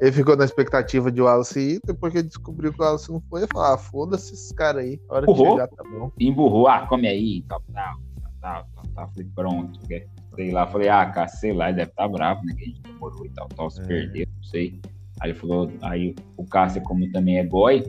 Ele 0.00 0.12
ficou 0.12 0.36
na 0.36 0.44
expectativa 0.44 1.10
de 1.10 1.20
o 1.20 1.24
Wallace 1.24 1.58
ir, 1.58 1.80
depois 1.84 2.12
que 2.12 2.20
ele 2.20 2.28
descobriu 2.28 2.72
que 2.72 2.80
o 2.80 2.84
Wallace 2.84 3.10
não 3.10 3.20
foi, 3.28 3.40
ele 3.40 3.48
falou: 3.52 3.74
ah, 3.74 3.78
foda-se 3.78 4.32
esses 4.34 4.52
caras 4.52 4.84
aí. 4.84 5.00
A 5.08 5.14
hora 5.16 5.26
que 5.26 5.32
Empurrou? 5.32 5.52
chegar 5.52 5.68
tá 5.68 5.82
bom. 5.84 6.12
Emburrou, 6.20 6.68
ah, 6.68 6.86
come 6.86 7.08
aí, 7.08 7.44
tal, 7.48 7.60
tal, 7.72 7.98
tal, 8.40 8.66
tal. 8.94 9.08
Falei, 9.08 9.28
pronto. 9.34 9.80
né? 9.90 10.02
Sei 10.36 10.52
lá, 10.52 10.66
falei, 10.68 10.88
ah, 10.88 11.04
cara, 11.06 11.26
sei 11.26 11.52
lá, 11.52 11.68
ele 11.68 11.78
deve 11.78 11.90
estar 11.90 12.06
bravo, 12.06 12.44
né? 12.44 12.54
Que 12.56 12.62
a 12.62 12.66
gente 12.66 12.80
demorou 12.82 13.26
e 13.26 13.30
tal, 13.30 13.48
tal, 13.48 13.70
se 13.70 13.80
É. 13.80 13.84
perdeu, 13.86 14.26
não 14.36 14.42
sei. 14.44 14.80
Aí 15.20 15.30
ele 15.30 15.38
falou, 15.38 15.72
aí 15.82 16.14
o 16.36 16.44
Cássio, 16.46 16.80
como 16.82 17.10
também 17.10 17.38
é 17.38 17.44
boy, 17.44 17.82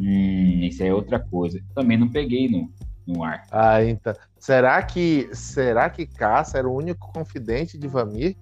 hum, 0.00 0.60
isso 0.64 0.82
é 0.82 0.92
outra 0.92 1.20
coisa. 1.20 1.60
Também 1.76 1.96
não 1.96 2.08
peguei 2.08 2.48
no, 2.48 2.68
no 3.06 3.22
ar. 3.22 3.44
Ah, 3.52 3.84
então. 3.84 4.12
Será 4.36 4.82
que, 4.82 5.28
será 5.32 5.88
que 5.88 6.04
Caça 6.06 6.58
era 6.58 6.68
o 6.68 6.74
único 6.74 7.12
confidente 7.12 7.78
de 7.78 7.86
Vamir? 7.86 8.36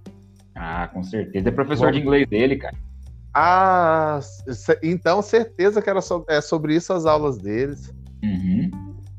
Ah, 0.54 0.88
com 0.88 1.02
certeza. 1.02 1.50
É 1.50 1.52
professor 1.52 1.86
Bom. 1.88 1.92
de 1.92 2.00
inglês 2.00 2.26
dele, 2.26 2.56
cara. 2.56 2.74
Ah, 3.32 4.18
então 4.82 5.22
certeza 5.22 5.80
que 5.80 5.88
era 5.88 6.00
so- 6.00 6.24
é 6.28 6.40
sobre 6.40 6.74
isso 6.74 6.92
as 6.92 7.06
aulas 7.06 7.38
deles. 7.38 7.92
Uhum. 8.22 8.70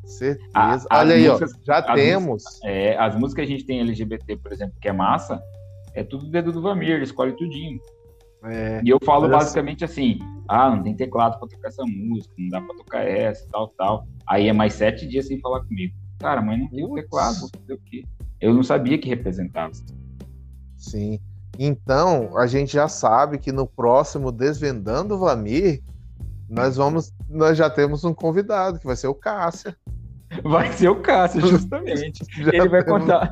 Certeza. 0.05 0.49
A- 0.89 0.99
Olha 0.99 1.15
aí, 1.15 1.27
ó, 1.29 1.31
músicas- 1.33 1.53
já 1.65 1.77
as 1.79 1.95
temos. 1.95 2.43
É, 2.65 2.97
as 2.97 3.15
músicas 3.15 3.45
que 3.45 3.51
a 3.53 3.55
gente 3.55 3.65
tem 3.65 3.79
LGBT, 3.79 4.35
por 4.37 4.51
exemplo, 4.51 4.75
que 4.81 4.89
é 4.89 4.91
massa, 4.91 5.41
é 5.93 6.03
tudo 6.03 6.29
dedo 6.29 6.51
do 6.51 6.61
Vamir, 6.61 6.89
ele 6.91 7.03
escolhe 7.03 7.31
tudinho. 7.33 7.79
É, 8.43 8.81
E 8.83 8.89
eu 8.89 8.97
falo 9.05 9.21
basicamente 9.37 9.85
assim: 9.85 10.19
ah, 10.47 10.69
não 10.75 10.83
tem 10.83 10.95
teclado 10.95 11.39
pra 11.39 11.47
tocar 11.47 11.67
essa 11.69 11.83
música, 11.85 12.33
não 12.37 12.49
dá 12.49 12.59
pra 12.61 12.75
tocar 12.75 13.03
essa, 13.07 13.45
tal, 13.51 13.67
tal. 13.77 14.07
Aí 14.27 14.47
é 14.47 14.53
mais 14.53 14.73
sete 14.73 15.07
dias 15.07 15.27
sem 15.27 15.39
falar 15.39 15.61
comigo. 15.63 15.93
Cara, 16.19 16.41
mas 16.41 16.59
não 16.59 16.67
tem 16.67 16.83
o 16.83 16.93
teclado, 16.95 17.39
vou 17.39 17.49
fazer 17.55 17.73
o 17.73 17.79
quê? 17.85 18.03
Eu 18.41 18.53
não 18.53 18.63
sabia 18.63 18.97
que 18.97 19.07
representava. 19.07 19.71
sim. 20.77 21.19
Então, 21.63 22.35
a 22.37 22.47
gente 22.47 22.73
já 22.73 22.87
sabe 22.87 23.37
que 23.37 23.51
no 23.51 23.67
próximo 23.67 24.31
Desvendando 24.31 25.19
Vamir, 25.19 25.83
nós 26.49 26.75
vamos, 26.75 27.13
nós 27.29 27.55
já 27.57 27.69
temos 27.69 28.03
um 28.03 28.13
convidado, 28.15 28.79
que 28.79 28.85
vai 28.87 28.95
ser 28.95 29.07
o 29.07 29.13
Cássia. 29.13 29.75
Vai 30.43 30.71
ser 30.71 30.87
o 30.89 30.95
Cássio, 31.01 31.41
justamente. 31.45 32.23
Ele 32.51 32.67
vai 32.69 32.83
temos- 32.83 33.01
contar. 33.01 33.29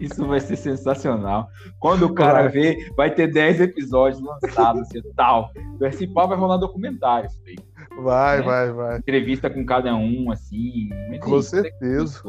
Isso 0.00 0.26
vai 0.26 0.40
ser 0.40 0.56
sensacional. 0.56 1.48
Quando 1.78 2.04
o 2.06 2.14
cara 2.14 2.42
Vai. 2.42 2.48
vê, 2.48 2.92
vai 2.96 3.14
ter 3.14 3.28
10 3.32 3.60
episódios 3.60 4.20
lançados, 4.20 4.82
assim, 4.82 5.00
tal. 5.14 5.50
Esse 5.80 6.06
pau 6.08 6.26
vai 6.28 6.36
rolar 6.36 6.56
documentário. 6.56 7.28
isso 7.28 7.40
aí. 7.46 7.56
Vai, 8.02 8.38
É. 8.38 8.42
vai, 8.42 8.72
vai. 8.72 8.98
Entrevista 8.98 9.48
com 9.48 9.64
cada 9.64 9.94
um, 9.94 10.30
assim. 10.32 10.88
Com 11.20 11.40
certeza. 11.40 12.20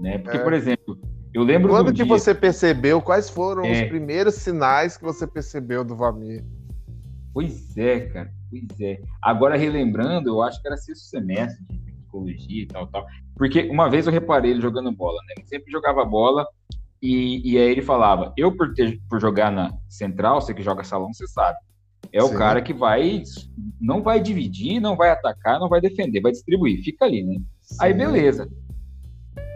Né? 0.00 0.18
Porque, 0.18 0.38
É. 0.38 0.42
por 0.42 0.52
exemplo, 0.54 0.98
eu 1.34 1.42
lembro 1.42 1.70
Quando 1.70 1.86
do 1.86 1.92
que 1.92 2.04
dia... 2.04 2.06
você 2.06 2.34
percebeu? 2.34 3.02
Quais 3.02 3.28
foram 3.28 3.64
É. 3.64 3.72
os 3.82 3.88
primeiros 3.88 4.36
sinais 4.36 4.96
que 4.96 5.02
você 5.02 5.26
percebeu 5.26 5.84
do 5.84 5.96
Vamir? 5.96 6.44
Pois 7.32 7.76
é, 7.76 8.00
cara. 8.06 8.30
Pois 8.48 8.80
é. 8.80 9.00
Agora, 9.20 9.56
relembrando, 9.56 10.30
eu 10.30 10.42
acho 10.42 10.62
que 10.62 10.68
era 10.68 10.76
sexto 10.76 11.02
semestre 11.02 11.64
de 11.68 11.92
psicologia 11.92 12.62
e 12.62 12.66
tal, 12.66 12.86
tal. 12.86 13.04
Porque 13.36 13.62
uma 13.68 13.90
vez 13.90 14.06
eu 14.06 14.12
reparei 14.12 14.52
ele 14.52 14.60
jogando 14.60 14.92
bola, 14.92 15.18
né? 15.26 15.34
Ele 15.38 15.46
sempre 15.46 15.72
jogava 15.72 16.04
bola 16.04 16.46
e, 17.02 17.52
e 17.52 17.58
aí 17.58 17.68
ele 17.68 17.82
falava, 17.82 18.32
eu 18.36 18.56
por, 18.56 18.72
ter, 18.72 19.00
por 19.10 19.20
jogar 19.20 19.50
na 19.50 19.72
central, 19.88 20.40
você 20.40 20.54
que 20.54 20.62
joga 20.62 20.84
salão, 20.84 21.12
você 21.12 21.26
sabe. 21.26 21.58
É 22.12 22.22
o 22.22 22.28
Sim. 22.28 22.38
cara 22.38 22.62
que 22.62 22.72
vai, 22.72 23.22
não 23.80 24.02
vai 24.02 24.20
dividir, 24.20 24.78
não 24.78 24.96
vai 24.96 25.10
atacar, 25.10 25.58
não 25.58 25.68
vai 25.68 25.80
defender, 25.80 26.20
vai 26.20 26.30
distribuir, 26.30 26.84
fica 26.84 27.04
ali, 27.04 27.24
né? 27.24 27.40
Aí 27.80 27.92
Sim. 27.92 27.98
beleza. 27.98 28.48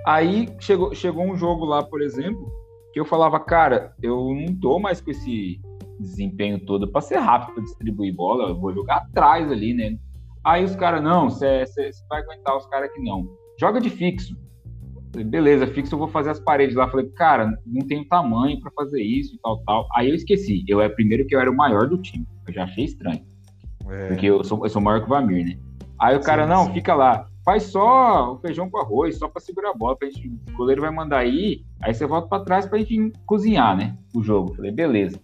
Aí 0.07 0.49
chegou, 0.59 0.95
chegou 0.95 1.25
um 1.25 1.37
jogo 1.37 1.65
lá, 1.65 1.83
por 1.83 2.01
exemplo, 2.01 2.51
que 2.93 3.01
eu 3.01 3.05
falava, 3.05 3.39
cara, 3.41 3.95
eu 4.03 4.35
não 4.35 4.55
tô 4.55 4.79
mais 4.79 5.01
com 5.01 5.11
esse 5.11 5.61
desempenho 5.99 6.59
todo 6.61 6.91
pra 6.91 7.01
ser 7.01 7.19
rápido 7.19 7.55
pra 7.55 7.63
distribuir 7.63 8.15
bola, 8.15 8.51
eu 8.51 8.59
vou 8.59 8.73
jogar 8.73 8.99
atrás 8.99 9.51
ali, 9.51 9.75
né? 9.75 9.99
Aí 10.45 10.65
os 10.65 10.77
caras, 10.77 11.03
não, 11.03 11.29
você 11.29 11.65
vai 12.09 12.23
aguentar 12.23 12.57
os 12.57 12.67
caras 12.67 12.91
que 12.93 13.01
não. 13.03 13.27
Joga 13.61 13.81
de 13.81 13.91
fixo. 13.91 14.37
Beleza, 15.27 15.67
fixo, 15.67 15.95
eu 15.95 15.99
vou 15.99 16.09
fazer 16.09 16.31
as 16.31 16.41
paredes 16.41 16.77
lá. 16.77 16.89
Falei, 16.89 17.07
cara, 17.11 17.59
não 17.67 17.87
tenho 17.87 18.07
tamanho 18.07 18.61
para 18.61 18.71
fazer 18.71 19.03
isso 19.03 19.35
e 19.35 19.39
tal, 19.41 19.63
tal. 19.65 19.89
Aí 19.95 20.09
eu 20.09 20.15
esqueci. 20.15 20.65
Eu 20.69 20.81
era 20.81 20.95
primeiro 20.95 21.27
que 21.27 21.35
eu 21.35 21.41
era 21.41 21.51
o 21.51 21.57
maior 21.57 21.89
do 21.89 21.99
time. 21.99 22.27
Eu 22.47 22.53
já 22.53 22.65
achei 22.65 22.85
estranho. 22.85 23.23
É. 23.89 24.09
Porque 24.09 24.27
eu 24.27 24.45
sou, 24.45 24.65
eu 24.65 24.71
sou 24.71 24.81
maior 24.81 25.01
que 25.01 25.07
o 25.07 25.09
Vamir, 25.09 25.45
né? 25.45 25.59
Aí 26.01 26.17
o 26.17 26.21
cara, 26.21 26.45
sim, 26.45 26.49
não, 26.51 26.67
sim. 26.67 26.75
fica 26.75 26.95
lá. 26.95 27.27
Faz 27.49 27.63
só 27.63 28.35
o 28.35 28.39
feijão 28.41 28.69
com 28.69 28.77
arroz, 28.77 29.17
só 29.17 29.27
para 29.27 29.41
segurar 29.41 29.71
a 29.71 29.75
bola. 29.75 29.97
Pra 29.97 30.11
gente, 30.11 30.29
o 30.29 30.55
goleiro 30.55 30.83
vai 30.83 30.91
mandar 30.91 31.21
aí, 31.21 31.65
aí 31.81 31.95
você 31.95 32.05
volta 32.05 32.29
para 32.29 32.45
trás 32.45 32.67
pra 32.67 32.77
gente 32.79 33.11
cozinhar, 33.25 33.75
né? 33.75 33.97
O 34.15 34.23
jogo. 34.23 34.55
Falei, 34.55 34.71
beleza. 34.71 35.19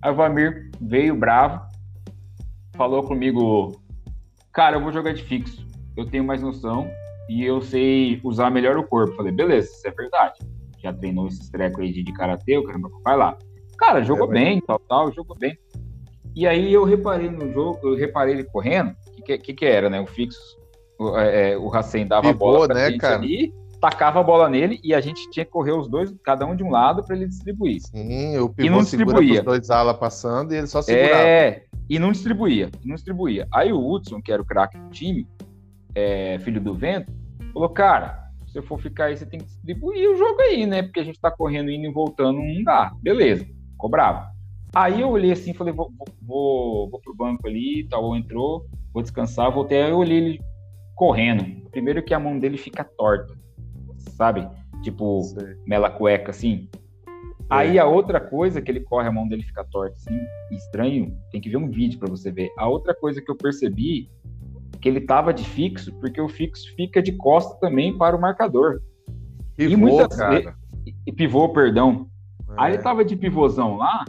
Aí 0.00 0.12
o 0.12 0.14
Vamir 0.14 0.70
veio 0.80 1.16
bravo, 1.16 1.60
falou 2.76 3.02
comigo, 3.02 3.72
cara, 4.52 4.76
eu 4.76 4.80
vou 4.80 4.92
jogar 4.92 5.14
de 5.14 5.24
fixo. 5.24 5.66
Eu 5.96 6.08
tenho 6.08 6.22
mais 6.22 6.40
noção 6.40 6.88
e 7.28 7.44
eu 7.44 7.60
sei 7.60 8.20
usar 8.22 8.52
melhor 8.52 8.78
o 8.78 8.86
corpo. 8.86 9.16
Falei, 9.16 9.32
beleza, 9.32 9.72
isso 9.72 9.88
é 9.88 9.90
verdade. 9.90 10.38
Já 10.80 10.92
treinou 10.92 11.26
esses 11.26 11.50
trecos 11.50 11.80
aí 11.80 11.92
de, 11.92 12.12
karatê, 12.12 12.56
o 12.56 12.62
caramba, 12.62 12.88
vai 13.02 13.16
lá. 13.16 13.36
Cara, 13.76 14.00
jogou 14.04 14.30
é, 14.30 14.32
bem, 14.32 14.60
tal, 14.60 14.78
tal, 14.78 15.12
jogou 15.12 15.36
bem. 15.36 15.58
E 16.36 16.46
aí 16.46 16.72
eu 16.72 16.84
reparei 16.84 17.28
no 17.28 17.52
jogo, 17.52 17.80
eu 17.82 17.96
reparei 17.96 18.34
ele 18.34 18.44
correndo, 18.44 18.94
o 19.18 19.24
que, 19.24 19.36
que, 19.38 19.54
que, 19.54 19.64
era, 19.64 19.90
né? 19.90 20.00
O 20.00 20.06
fixo, 20.06 20.38
o, 20.98 21.16
é, 21.16 21.52
é 21.52 21.56
o 21.56 21.70
dava 22.06 22.22
Pivô, 22.22 22.28
a 22.28 22.32
bola 22.32 22.66
pra 22.66 22.76
né, 22.76 22.90
gente 22.90 22.98
cara? 22.98 23.16
ali, 23.16 23.52
tacava 23.80 24.20
a 24.20 24.22
bola 24.22 24.48
nele 24.48 24.80
e 24.82 24.94
a 24.94 25.00
gente 25.00 25.30
tinha 25.30 25.44
que 25.44 25.50
correr 25.50 25.72
os 25.72 25.88
dois, 25.88 26.14
cada 26.22 26.46
um 26.46 26.56
de 26.56 26.64
um 26.64 26.70
lado 26.70 27.02
para 27.04 27.14
ele 27.14 27.26
distribuir. 27.26 27.80
Sim, 27.82 28.38
o 28.38 28.48
pivô 28.48 28.66
e 28.66 28.70
não 28.70 28.78
distribuía. 28.78 29.40
os 29.40 29.44
dois 29.44 29.70
alas 29.70 29.96
passando 29.98 30.54
e 30.54 30.56
ele 30.56 30.66
só 30.66 30.80
segurava. 30.80 31.22
É, 31.22 31.64
e 31.88 31.98
não 31.98 32.12
distribuía, 32.12 32.70
não 32.84 32.94
distribuía. 32.94 33.46
Aí 33.52 33.72
o 33.72 33.92
Hudson, 33.92 34.22
que 34.22 34.32
era 34.32 34.40
o 34.40 34.44
craque 34.44 34.78
do 34.78 34.88
time, 34.88 35.28
é, 35.94 36.38
filho 36.40 36.60
do 36.60 36.74
vento, 36.74 37.12
falou, 37.52 37.68
cara, 37.68 38.30
se 38.46 38.54
você 38.54 38.62
for 38.62 38.80
ficar 38.80 39.06
aí, 39.06 39.16
você 39.16 39.26
tem 39.26 39.40
que 39.40 39.46
distribuir 39.46 40.10
o 40.10 40.16
jogo 40.16 40.40
aí, 40.40 40.64
né? 40.64 40.82
Porque 40.82 41.00
a 41.00 41.04
gente 41.04 41.20
tá 41.20 41.30
correndo, 41.30 41.70
indo 41.70 41.86
e 41.86 41.92
voltando, 41.92 42.38
não 42.38 42.64
dá. 42.64 42.92
Beleza, 43.02 43.46
cobrava. 43.76 44.28
Aí 44.74 45.02
eu 45.02 45.10
olhei 45.10 45.32
assim, 45.32 45.52
falei, 45.52 45.74
vou, 45.74 45.92
vou, 46.22 46.88
vou 46.90 47.00
pro 47.00 47.14
banco 47.14 47.46
ali, 47.46 47.86
tal, 47.88 48.16
entrou, 48.16 48.66
vou 48.92 49.02
descansar, 49.02 49.52
voltei, 49.52 49.82
aí 49.82 49.90
eu 49.90 49.98
olhei 49.98 50.16
ele 50.16 50.40
correndo. 50.94 51.68
Primeiro 51.70 52.02
que 52.02 52.14
a 52.14 52.20
mão 52.20 52.38
dele 52.38 52.56
fica 52.56 52.84
torta, 52.84 53.34
sabe? 54.16 54.48
Tipo, 54.82 55.22
Sei. 55.22 55.56
mela 55.66 55.90
cueca, 55.90 56.30
assim. 56.30 56.68
É. 57.06 57.14
Aí 57.50 57.78
a 57.78 57.86
outra 57.86 58.20
coisa 58.20 58.60
que 58.60 58.70
ele 58.70 58.80
corre, 58.80 59.08
a 59.08 59.12
mão 59.12 59.28
dele 59.28 59.42
fica 59.42 59.64
torta, 59.64 59.96
assim, 59.96 60.18
estranho, 60.50 61.16
tem 61.30 61.40
que 61.40 61.50
ver 61.50 61.56
um 61.56 61.70
vídeo 61.70 61.98
para 61.98 62.08
você 62.08 62.30
ver. 62.30 62.50
A 62.58 62.68
outra 62.68 62.94
coisa 62.94 63.20
que 63.20 63.30
eu 63.30 63.36
percebi 63.36 64.08
que 64.80 64.88
ele 64.88 65.00
tava 65.00 65.32
de 65.32 65.44
fixo, 65.44 65.92
porque 65.94 66.20
o 66.20 66.28
fixo 66.28 66.74
fica 66.76 67.02
de 67.02 67.12
costa 67.12 67.58
também 67.58 67.96
para 67.96 68.16
o 68.16 68.20
marcador. 68.20 68.82
Pivô, 69.56 69.72
e 69.72 69.76
muitas 69.76 70.16
cara. 70.16 70.56
E, 71.06 71.12
pivô, 71.12 71.48
perdão. 71.48 72.08
É. 72.50 72.54
Aí 72.58 72.74
ele 72.74 72.82
tava 72.82 73.04
de 73.04 73.16
pivôzão 73.16 73.76
lá, 73.76 74.04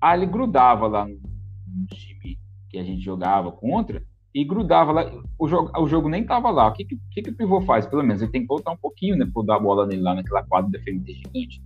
aí 0.00 0.18
ele 0.18 0.26
grudava 0.26 0.86
lá 0.88 1.06
no 1.06 1.86
time 1.86 2.38
que 2.68 2.78
a 2.78 2.82
gente 2.82 3.02
jogava 3.02 3.52
contra, 3.52 4.02
e 4.34 4.44
grudava 4.44 4.92
lá. 4.92 5.10
O 5.38 5.46
jogo, 5.48 5.70
o 5.78 5.86
jogo 5.86 6.08
nem 6.08 6.24
tava 6.24 6.50
lá. 6.50 6.68
O 6.68 6.72
que, 6.72 6.84
que, 6.84 7.22
que 7.22 7.30
o 7.30 7.36
pivô 7.36 7.60
faz? 7.60 7.86
Pelo 7.86 8.02
menos 8.02 8.22
ele 8.22 8.30
tem 8.30 8.42
que 8.42 8.46
voltar 8.46 8.72
um 8.72 8.76
pouquinho, 8.76 9.16
né? 9.16 9.26
Pra 9.32 9.42
dar 9.42 9.56
a 9.56 9.60
bola 9.60 9.86
nele 9.86 10.02
lá 10.02 10.14
naquela 10.14 10.42
quadra 10.44 10.70
defendida 10.70 11.12
gigante. 11.12 11.62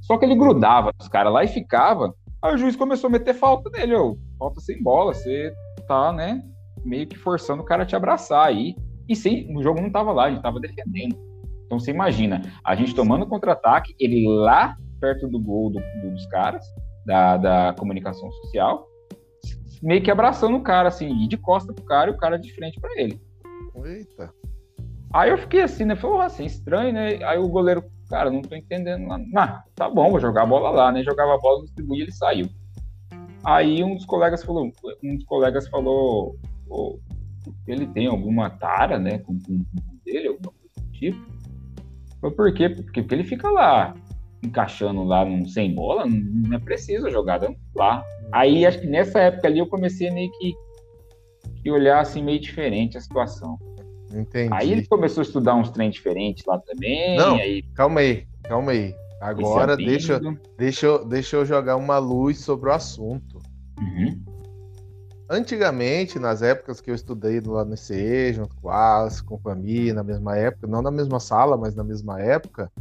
Só 0.00 0.16
que 0.16 0.24
ele 0.24 0.34
grudava 0.34 0.92
os 1.00 1.08
caras 1.08 1.32
lá 1.32 1.44
e 1.44 1.48
ficava. 1.48 2.14
Aí 2.42 2.54
o 2.54 2.58
juiz 2.58 2.76
começou 2.76 3.08
a 3.08 3.10
meter 3.10 3.34
falta 3.34 3.70
nele, 3.70 3.94
ó. 3.94 4.14
Falta 4.38 4.60
sem 4.60 4.82
bola, 4.82 5.14
você 5.14 5.52
tá, 5.86 6.12
né? 6.12 6.42
Meio 6.84 7.06
que 7.06 7.18
forçando 7.18 7.62
o 7.62 7.66
cara 7.66 7.82
a 7.82 7.86
te 7.86 7.96
abraçar 7.96 8.46
aí. 8.46 8.74
E 9.08 9.16
sim, 9.16 9.54
o 9.56 9.62
jogo 9.62 9.80
não 9.80 9.90
tava 9.90 10.12
lá, 10.12 10.24
a 10.24 10.30
gente 10.30 10.42
tava 10.42 10.60
defendendo. 10.60 11.16
Então 11.66 11.78
você 11.78 11.90
imagina, 11.90 12.40
a 12.64 12.74
gente 12.74 12.94
tomando 12.94 13.26
contra-ataque, 13.26 13.94
ele 13.98 14.26
lá 14.26 14.76
perto 15.00 15.28
do 15.28 15.38
gol 15.38 15.70
do, 15.70 15.80
do, 16.02 16.10
dos 16.12 16.26
caras, 16.26 16.64
da, 17.04 17.36
da 17.36 17.74
comunicação 17.78 18.30
social, 18.32 18.87
meio 19.82 20.02
que 20.02 20.10
abraçando 20.10 20.56
o 20.56 20.62
cara, 20.62 20.88
assim, 20.88 21.22
e 21.22 21.28
de 21.28 21.36
costa 21.36 21.72
pro 21.72 21.84
cara 21.84 22.10
e 22.10 22.14
o 22.14 22.16
cara 22.16 22.38
de 22.38 22.52
frente 22.54 22.80
para 22.80 23.00
ele. 23.00 23.20
Eita. 23.84 24.32
Aí 25.12 25.30
eu 25.30 25.38
fiquei 25.38 25.62
assim, 25.62 25.84
né? 25.84 25.96
Falei, 25.96 26.26
assim, 26.26 26.44
estranho, 26.44 26.92
né? 26.92 27.22
Aí 27.24 27.38
o 27.38 27.48
goleiro 27.48 27.82
Cara, 28.08 28.30
não 28.30 28.40
tô 28.40 28.54
entendendo 28.56 29.06
lá. 29.06 29.64
Tá 29.74 29.88
bom, 29.88 30.10
vou 30.10 30.20
jogar 30.20 30.42
a 30.42 30.46
bola 30.46 30.70
lá, 30.70 30.90
né? 30.90 31.02
Jogava 31.02 31.34
a 31.34 31.38
bola, 31.38 31.62
distribuía, 31.62 32.04
ele 32.04 32.12
saiu. 32.12 32.48
Aí 33.44 33.84
um 33.84 33.94
dos 33.94 34.06
colegas 34.06 34.42
falou, 34.42 34.72
um 35.04 35.16
dos 35.16 35.24
colegas 35.24 35.68
falou, 35.68 36.36
oh, 36.68 36.98
ele 37.66 37.86
tem 37.86 38.06
alguma 38.06 38.50
tara, 38.50 38.98
né, 38.98 39.18
com, 39.18 39.38
com, 39.38 39.58
com 39.58 39.98
dele, 40.04 40.28
alguma 40.28 40.52
coisa 40.52 40.74
do 40.80 40.92
tipo. 40.92 41.18
Falei, 42.20 42.36
por 42.36 42.52
quê? 42.52 42.68
Porque, 42.70 43.02
porque 43.02 43.14
ele 43.14 43.24
fica 43.24 43.48
lá 43.50 43.94
encaixando 44.42 45.04
lá 45.04 45.24
num, 45.24 45.46
sem 45.46 45.74
bola, 45.74 46.06
não, 46.06 46.54
é 46.54 46.58
preciso 46.58 47.10
jogar 47.10 47.40
lá. 47.74 48.04
Aí 48.32 48.64
acho 48.64 48.80
que 48.80 48.86
nessa 48.86 49.18
época 49.20 49.48
ali 49.48 49.58
eu 49.58 49.66
comecei 49.66 50.08
a 50.08 50.12
meio 50.12 50.30
que, 50.32 50.54
que 51.62 51.70
olhar 51.70 52.00
assim 52.00 52.22
meio 52.22 52.40
diferente 52.40 52.96
a 52.96 53.00
situação. 53.00 53.58
Entendi. 54.12 54.52
Aí 54.52 54.72
ele 54.72 54.86
começou 54.86 55.20
a 55.20 55.24
estudar 55.24 55.54
uns 55.54 55.70
trem 55.70 55.90
diferentes 55.90 56.44
lá 56.46 56.58
também. 56.58 57.16
Não, 57.16 57.36
aí... 57.36 57.62
calma 57.74 58.00
aí, 58.00 58.26
calma 58.44 58.72
aí. 58.72 58.94
Agora 59.20 59.76
deixa, 59.76 60.20
deixa, 60.56 61.04
deixa 61.04 61.36
eu 61.36 61.44
jogar 61.44 61.76
uma 61.76 61.98
luz 61.98 62.38
sobre 62.38 62.70
o 62.70 62.72
assunto. 62.72 63.40
Uhum. 63.80 64.22
Antigamente, 65.30 66.18
nas 66.18 66.40
épocas 66.40 66.80
que 66.80 66.90
eu 66.90 66.94
estudei 66.94 67.40
lá 67.40 67.64
no 67.64 67.74
ICE, 67.74 68.32
junto 68.32 68.54
com 68.56 68.68
o 68.68 68.70
Alice, 68.70 69.22
com 69.22 69.34
a 69.34 69.38
Fami, 69.38 69.92
na 69.92 70.02
mesma 70.02 70.36
época, 70.36 70.66
não 70.66 70.80
na 70.80 70.90
mesma 70.90 71.20
sala, 71.20 71.56
mas 71.56 71.74
na 71.74 71.84
mesma 71.84 72.20
época, 72.20 72.72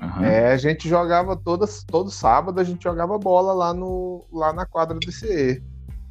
uhum. 0.00 0.24
é, 0.24 0.52
a 0.52 0.56
gente 0.56 0.88
jogava 0.88 1.36
todas, 1.36 1.84
todo 1.84 2.10
sábado, 2.10 2.60
a 2.60 2.64
gente 2.64 2.82
jogava 2.82 3.18
bola 3.18 3.52
lá, 3.52 3.74
no, 3.74 4.24
lá 4.32 4.52
na 4.52 4.66
quadra 4.66 4.98
do 4.98 5.08
ICE. 5.08 5.62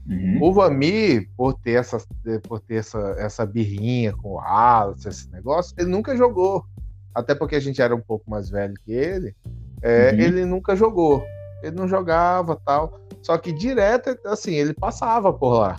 Uhum. 0.07 0.39
O 0.41 0.53
Vami, 0.53 1.27
por 1.35 1.53
ter, 1.53 1.79
essa, 1.79 1.97
por 2.43 2.59
ter 2.59 2.75
essa, 2.75 3.15
essa 3.17 3.45
birrinha 3.45 4.13
com 4.13 4.33
o 4.33 4.39
Alice, 4.39 5.07
esse 5.07 5.31
negócio, 5.31 5.73
ele 5.77 5.89
nunca 5.89 6.15
jogou. 6.15 6.65
Até 7.13 7.33
porque 7.33 7.55
a 7.55 7.59
gente 7.59 7.81
era 7.81 7.95
um 7.95 8.01
pouco 8.01 8.29
mais 8.29 8.49
velho 8.49 8.73
que 8.83 8.91
ele, 8.91 9.35
é, 9.81 10.11
uhum. 10.11 10.19
ele 10.19 10.45
nunca 10.45 10.75
jogou. 10.75 11.23
Ele 11.63 11.75
não 11.75 11.87
jogava 11.87 12.59
tal. 12.63 12.99
Só 13.21 13.37
que 13.37 13.51
direto, 13.51 14.15
assim, 14.25 14.53
ele 14.53 14.73
passava 14.73 15.33
por 15.33 15.57
lá. 15.57 15.77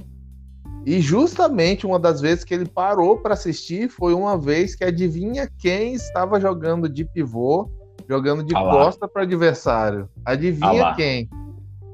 E 0.85 1.01
justamente 1.01 1.85
uma 1.87 1.99
das 1.99 2.21
vezes 2.21 2.45
que 2.45 2.55
ele 2.55 2.65
parou 2.65 3.19
para 3.19 3.35
assistir 3.35 3.89
foi 3.89 4.15
uma 4.15 4.39
vez 4.39 4.75
que 4.75 4.85
adivinha 4.85 5.51
quem 5.59 5.95
estava 5.95 6.41
jogando 6.41 6.89
de 6.89 7.05
pivô, 7.05 7.69
jogando 8.09 8.43
de 8.43 8.55
Alá. 8.55 8.73
costa 8.73 9.09
para 9.09 9.23
adversário. 9.23 10.09
Adivinha 10.25 10.69
Alá. 10.69 10.95
quem? 10.95 11.29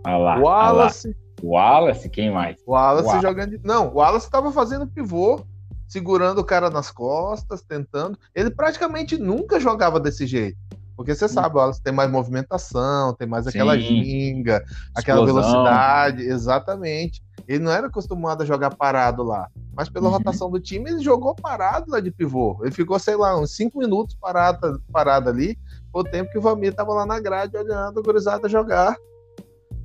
Alá. 0.05 0.39
O 0.39 0.43
Wallace 0.43 1.17
o 1.43 1.51
Wallace, 1.51 2.09
quem 2.09 2.31
mais? 2.31 2.57
O 2.65 2.73
Wallace, 2.73 3.21
jogando. 3.21 3.59
Não, 3.65 3.89
o 3.89 3.97
Wallace 3.97 4.27
estava 4.27 4.53
fazendo 4.53 4.87
pivô, 4.87 5.45
segurando 5.89 6.39
o 6.39 6.45
cara 6.45 6.71
nas 6.71 6.91
costas, 6.91 7.63
tentando. 7.63 8.17
Ele 8.33 8.49
praticamente 8.49 9.19
nunca 9.19 9.59
jogava 9.59 9.99
desse 9.99 10.25
jeito. 10.25 10.57
Porque 10.97 11.15
você 11.15 11.27
sabe, 11.27 11.57
o 11.57 11.59
Wallace 11.59 11.83
tem 11.83 11.93
mais 11.93 12.09
movimentação, 12.09 13.13
tem 13.15 13.27
mais 13.27 13.47
aquela 13.49 13.75
Sim. 13.75 13.81
ginga, 13.81 14.63
aquela 14.95 15.27
velocidade. 15.27 16.23
Exatamente. 16.23 17.21
Ele 17.49 17.59
não 17.59 17.73
era 17.73 17.89
acostumado 17.89 18.43
a 18.43 18.47
jogar 18.47 18.77
parado 18.77 19.25
lá. 19.25 19.49
Mas 19.75 19.89
pela 19.89 20.07
uhum. 20.07 20.13
rotação 20.13 20.49
do 20.49 20.61
time, 20.61 20.91
ele 20.91 21.01
jogou 21.01 21.35
parado 21.35 21.91
lá 21.91 21.99
de 21.99 22.13
pivô. 22.13 22.61
Ele 22.63 22.71
ficou, 22.71 22.97
sei 23.01 23.17
lá, 23.17 23.37
uns 23.37 23.57
cinco 23.57 23.81
minutos 23.81 24.15
parado, 24.15 24.81
parado 24.93 25.29
ali. 25.29 25.59
Foi 25.93 26.03
o 26.03 26.05
tempo 26.05 26.31
que 26.31 26.39
o 26.39 26.43
Vamir 26.43 26.71
estava 26.71 26.95
lá 26.95 27.07
na 27.07 27.21
grade 27.21 27.57
olhando 27.57 28.01
a 28.01 28.03
gurizada 28.03 28.49
jogar. 28.49 28.97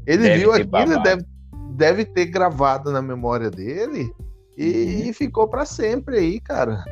Ele 0.05 0.23
deve 0.23 0.39
viu 0.39 0.53
aquilo 0.53 0.93
e 0.93 1.03
deve 1.03 1.25
deve 1.77 2.05
ter 2.05 2.25
gravado 2.25 2.91
na 2.91 3.01
memória 3.01 3.51
dele 3.51 4.11
e, 4.57 5.03
uhum. 5.05 5.13
ficou 5.13 5.47
para 5.47 5.63
sempre 5.63 6.17
aí, 6.17 6.39
cara. 6.41 6.83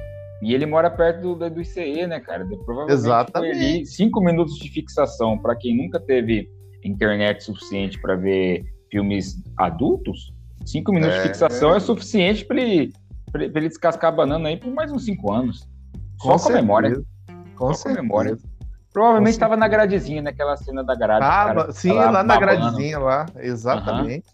E 0.41 0.54
ele 0.54 0.67
mora 0.67 0.91
perto 0.91 1.36
do, 1.36 1.49
do 1.49 1.62
ICE, 1.62 2.06
né, 2.06 2.19
cara? 2.19 2.45
Provavelmente 2.45 2.93
Exatamente. 2.93 3.58
Ali, 3.58 3.86
cinco 3.86 4.21
minutos 4.21 4.56
de 4.60 4.69
fixação 4.69 5.39
para 5.39 5.56
quem 5.56 5.75
nunca 5.75 5.99
teve 5.99 6.47
internet 6.84 7.43
suficiente 7.43 7.99
para 7.99 8.15
ver 8.15 8.63
filmes 8.91 9.41
adultos. 9.58 10.32
Cinco 10.63 10.91
minutos 10.91 11.15
é, 11.15 11.21
de 11.23 11.28
fixação 11.30 11.73
é, 11.73 11.80
suficiente 11.80 12.45
para 12.45 12.62
ele, 12.62 12.93
ele 13.34 13.67
descascar 13.67 14.13
a 14.13 14.15
banana 14.15 14.49
aí 14.49 14.58
por 14.58 14.71
mais 14.71 14.91
uns 14.91 15.06
cinco 15.06 15.34
anos. 15.34 15.67
Só 16.21 16.34
com, 16.34 16.43
com 16.43 16.49
a 16.49 16.54
memória. 16.54 17.01
Com 17.56 17.67
Só 17.67 17.73
certeza. 17.73 17.84
com 17.84 17.89
a 17.89 18.01
memória. 18.04 18.38
Provavelmente 18.95 19.34
estava 19.34 19.58
na 19.58 19.67
gradezinha, 19.67 20.21
naquela 20.21 20.55
cena 20.55 20.81
da 20.81 20.95
grade. 20.95 21.19
Tava, 21.19 21.69
sim, 21.73 21.91
lá, 21.91 22.12
lá 22.12 22.23
na 22.23 22.39
gradezinha 22.39 22.97
lá, 22.97 23.25
exatamente. 23.36 24.25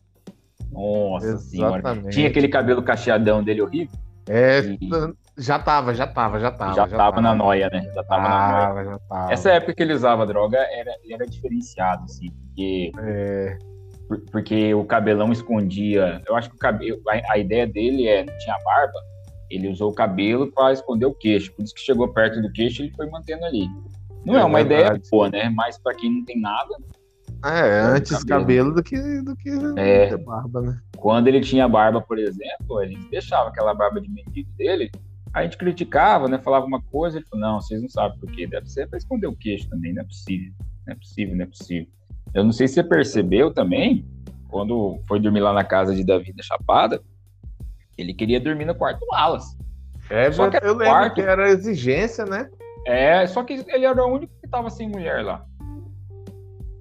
Uhum. 0.72 1.12
Nossa 1.12 1.26
Exatamente. 1.26 1.50
senhora. 1.50 2.10
Tinha 2.12 2.28
aquele 2.28 2.48
cabelo 2.48 2.84
cacheadão 2.84 3.44
dele 3.44 3.64
horrível. 3.64 3.98
É, 4.30 4.60
e... 4.60 4.78
já 5.36 5.58
tava, 5.58 5.96
já 5.96 6.06
tava, 6.06 6.40
já 6.40 6.52
tava. 6.52 6.76
Já, 6.76 6.88
já 6.88 6.96
tava, 6.96 7.10
tava, 7.16 7.22
na 7.22 7.34
noia, 7.34 7.72
né? 7.72 7.82
Já 7.96 8.04
tava, 8.04 8.24
tava 8.24 8.30
na 8.30 8.74
noia. 8.74 8.86
Já 8.86 9.00
tava. 9.00 9.34
Essa 9.34 9.50
época 9.50 9.74
que 9.74 9.82
ele 9.82 9.94
usava 9.96 10.28
droga 10.28 10.60
era, 10.60 10.92
era 11.10 11.26
diferenciado, 11.26 12.04
assim, 12.04 12.30
porque. 12.30 12.92
É... 13.00 13.58
Porque 14.32 14.76
o 14.76 14.86
cabelão 14.86 15.32
escondia. 15.32 16.22
Eu 16.28 16.36
acho 16.36 16.52
que 16.52 16.56
o 16.56 16.60
cabelo, 16.60 17.02
a, 17.10 17.34
a 17.34 17.38
ideia 17.40 17.66
dele 17.66 18.08
é, 18.08 18.24
não 18.24 18.38
tinha 18.38 18.56
barba, 18.64 19.00
ele 19.50 19.70
usou 19.70 19.90
o 19.90 19.96
cabelo 19.96 20.52
para 20.52 20.72
esconder 20.72 21.08
o 21.08 21.16
queixo. 21.16 21.52
Por 21.54 21.64
isso 21.64 21.74
que 21.74 21.82
chegou 21.82 22.08
perto 22.14 22.40
do 22.40 22.52
queixo 22.52 22.84
ele 22.84 22.94
foi 22.96 23.10
mantendo 23.10 23.44
ali. 23.44 23.68
Não 24.26 24.38
é, 24.38 24.42
é 24.42 24.46
uma 24.46 24.64
verdade. 24.64 24.82
ideia 24.82 25.02
boa, 25.12 25.30
né? 25.30 25.50
Mas 25.50 25.78
para 25.78 25.96
quem 25.96 26.12
não 26.12 26.26
tem 26.26 26.40
nada. 26.40 26.76
É, 27.44 27.80
antes 27.80 28.24
cabelo, 28.24 28.42
cabelo 28.42 28.76
do 28.76 28.84
que, 28.84 29.22
do 29.22 29.36
que 29.36 29.50
é, 29.78 30.16
barba, 30.16 30.62
né? 30.62 30.80
Quando 30.96 31.28
ele 31.28 31.42
tinha 31.42 31.68
barba, 31.68 32.00
por 32.00 32.20
exemplo, 32.20 32.78
a 32.78 32.86
gente 32.86 33.10
deixava 33.10 33.50
aquela 33.50 33.74
barba 33.74 34.00
de 34.00 34.08
mendigo 34.10 34.52
dele, 34.56 34.92
a 35.34 35.44
gente 35.44 35.58
criticava, 35.58 36.28
né? 36.28 36.38
Falava 36.38 36.66
uma 36.66 36.82
coisa, 36.82 37.18
ele 37.18 37.26
falou, 37.26 37.48
não, 37.48 37.62
vocês 37.62 37.82
não 37.82 37.90
sabem 37.90 38.20
por 38.20 38.32
quê. 38.32 38.46
Deve 38.46 38.70
ser 38.70 38.88
para 38.88 38.98
esconder 38.98 39.28
o 39.28 39.36
queixo 39.36 39.68
também, 39.70 39.94
não 39.94 40.04
é 40.04 40.06
possível. 40.06 40.54
Não 40.86 40.94
é 40.94 40.96
possível, 40.96 41.36
não 41.36 41.44
é 41.44 41.48
possível. 41.48 41.88
Eu 42.34 42.44
não 42.44 42.52
sei 42.52 42.68
se 42.68 42.76
você 42.76 42.84
percebeu 42.84 43.52
também, 43.52 44.06
quando 44.48 45.00
foi 45.08 45.20
dormir 45.20 45.40
lá 45.40 45.54
na 45.54 45.64
casa 45.64 45.96
de 45.96 46.04
Davi 46.04 46.34
da 46.34 46.44
Chapada, 46.44 47.02
ele 47.98 48.14
queria 48.14 48.40
dormir 48.40 48.66
no 48.66 48.76
quarto 48.76 49.00
do 49.00 49.08
Wallace. 49.12 49.58
É, 50.10 50.32
só 50.32 50.50
que 50.50 50.58
eu 50.58 50.74
lembro 50.74 50.86
quarto... 50.86 51.16
que 51.16 51.22
era 51.22 51.50
exigência, 51.50 52.26
né? 52.26 52.50
É, 52.86 53.26
só 53.28 53.44
que 53.44 53.54
ele 53.54 53.86
era 53.86 54.04
o 54.04 54.14
único 54.16 54.34
que 54.42 54.48
tava 54.50 54.70
sem 54.70 54.90
mulher 54.90 55.24
lá. 55.24 55.46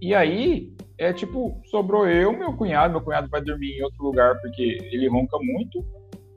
E 0.00 0.14
aí, 0.14 0.74
é 0.98 1.12
tipo, 1.12 1.60
sobrou 1.66 2.06
eu, 2.08 2.32
meu 2.32 2.54
cunhado, 2.54 2.92
meu 2.92 3.02
cunhado 3.02 3.28
vai 3.28 3.42
dormir 3.42 3.78
em 3.78 3.82
outro 3.82 4.02
lugar 4.02 4.38
porque 4.40 4.78
ele 4.90 5.08
ronca 5.08 5.38
muito. 5.38 5.84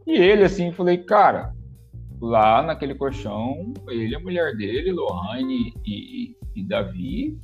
E 0.06 0.14
ele, 0.14 0.44
assim, 0.44 0.72
falei, 0.74 0.98
cara, 0.98 1.54
lá 2.22 2.62
naquele 2.62 2.96
colchão, 2.96 3.74
ele, 3.90 4.16
a 4.16 4.20
mulher 4.20 4.56
dele, 4.56 4.92
Lohane 4.92 5.74
e, 5.86 5.94
e, 6.26 6.38
e 6.56 6.64
Davi, 6.64 7.38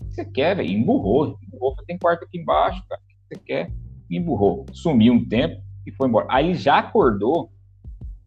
o 0.00 0.04
que 0.06 0.14
você 0.14 0.24
quer, 0.24 0.56
velho? 0.56 0.70
Emburrou, 0.70 1.38
emburrou, 1.42 1.74
tem 1.86 1.98
quarto 1.98 2.24
aqui 2.24 2.38
embaixo, 2.38 2.82
cara, 2.88 3.00
o 3.00 3.06
que 3.06 3.14
você 3.36 3.40
quer? 3.44 3.72
Emburrou, 4.10 4.66
sumiu 4.72 5.12
um 5.12 5.24
tempo 5.28 5.60
e 5.86 5.92
foi 5.92 6.08
embora. 6.08 6.26
Aí 6.30 6.54
já 6.54 6.78
acordou, 6.78 7.50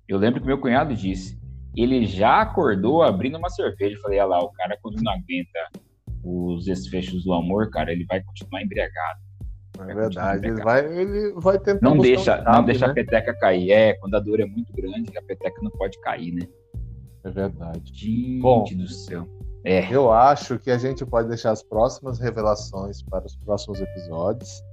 eu 0.07 0.17
lembro 0.17 0.41
que 0.41 0.47
meu 0.47 0.57
cunhado 0.57 0.93
disse, 0.93 1.39
ele 1.75 2.05
já 2.05 2.41
acordou 2.41 3.03
abrindo 3.03 3.37
uma 3.37 3.49
cerveja. 3.49 3.95
Eu 3.95 4.01
falei, 4.01 4.19
olha 4.19 4.27
lá, 4.27 4.43
o 4.43 4.51
cara 4.51 4.77
quando 4.81 5.01
não 5.01 5.11
aguenta 5.11 5.69
os 6.23 6.65
desfechos 6.65 7.23
do 7.23 7.33
amor, 7.33 7.69
cara, 7.69 7.91
ele 7.91 8.05
vai 8.05 8.21
continuar 8.23 8.63
embriagado. 8.63 9.19
É 9.79 9.93
verdade, 9.93 10.47
ele 10.47 10.63
vai, 10.63 10.85
ele 10.85 11.33
vai 11.33 11.59
tentar. 11.59 11.81
Não 11.81 11.97
deixa, 11.97 12.41
um 12.41 12.43
não 12.53 12.63
deixa 12.63 12.85
né? 12.85 12.91
a 12.91 12.95
peteca 12.95 13.33
cair. 13.37 13.71
É, 13.71 13.93
quando 13.95 14.15
a 14.15 14.19
dor 14.19 14.39
é 14.39 14.45
muito 14.45 14.71
grande, 14.73 15.17
a 15.17 15.21
peteca 15.21 15.61
não 15.61 15.71
pode 15.71 15.99
cair, 15.99 16.31
né? 16.31 16.47
É 17.25 17.29
verdade. 17.29 17.91
Gente 17.93 18.41
Bom, 18.41 18.63
do 18.63 18.87
céu. 18.87 19.27
É. 19.65 19.93
Eu 19.93 20.11
acho 20.11 20.59
que 20.59 20.69
a 20.69 20.77
gente 20.77 21.05
pode 21.05 21.27
deixar 21.27 21.51
as 21.51 21.63
próximas 21.63 22.19
revelações 22.19 23.01
para 23.01 23.25
os 23.25 23.35
próximos 23.35 23.81
episódios. 23.81 24.63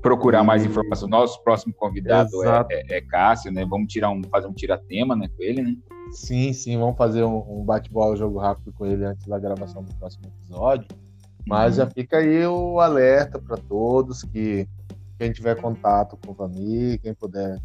Procurar 0.00 0.42
e... 0.42 0.46
mais 0.46 0.64
informação. 0.64 1.08
Nosso 1.08 1.42
próximo 1.42 1.74
convidado 1.74 2.30
é, 2.44 2.66
é, 2.70 2.96
é, 2.98 3.00
Cássio, 3.02 3.52
né? 3.52 3.66
Vamos 3.68 3.92
tirar 3.92 4.10
um, 4.10 4.22
fazer 4.30 4.46
um 4.46 4.54
tiratema 4.54 5.14
né, 5.16 5.28
com 5.36 5.42
ele, 5.42 5.62
né? 5.62 5.74
Sim, 6.14 6.52
sim, 6.52 6.78
vamos 6.78 6.96
fazer 6.96 7.24
um, 7.24 7.60
um 7.60 7.64
bate-bola, 7.64 8.16
jogo 8.16 8.38
rápido 8.38 8.72
com 8.72 8.86
ele 8.86 9.04
antes 9.04 9.26
da 9.26 9.38
gravação 9.38 9.82
do 9.82 9.94
próximo 9.96 10.26
episódio. 10.26 10.86
Mas 11.46 11.72
uhum. 11.72 11.84
já 11.84 11.90
fica 11.90 12.18
aí 12.18 12.46
o 12.46 12.80
alerta 12.80 13.38
para 13.38 13.56
todos 13.56 14.22
que 14.22 14.66
quem 15.18 15.32
tiver 15.32 15.60
contato 15.60 16.16
com 16.16 16.32
o 16.32 16.34
Vami, 16.34 16.98
quem 16.98 17.14
puder 17.14 17.60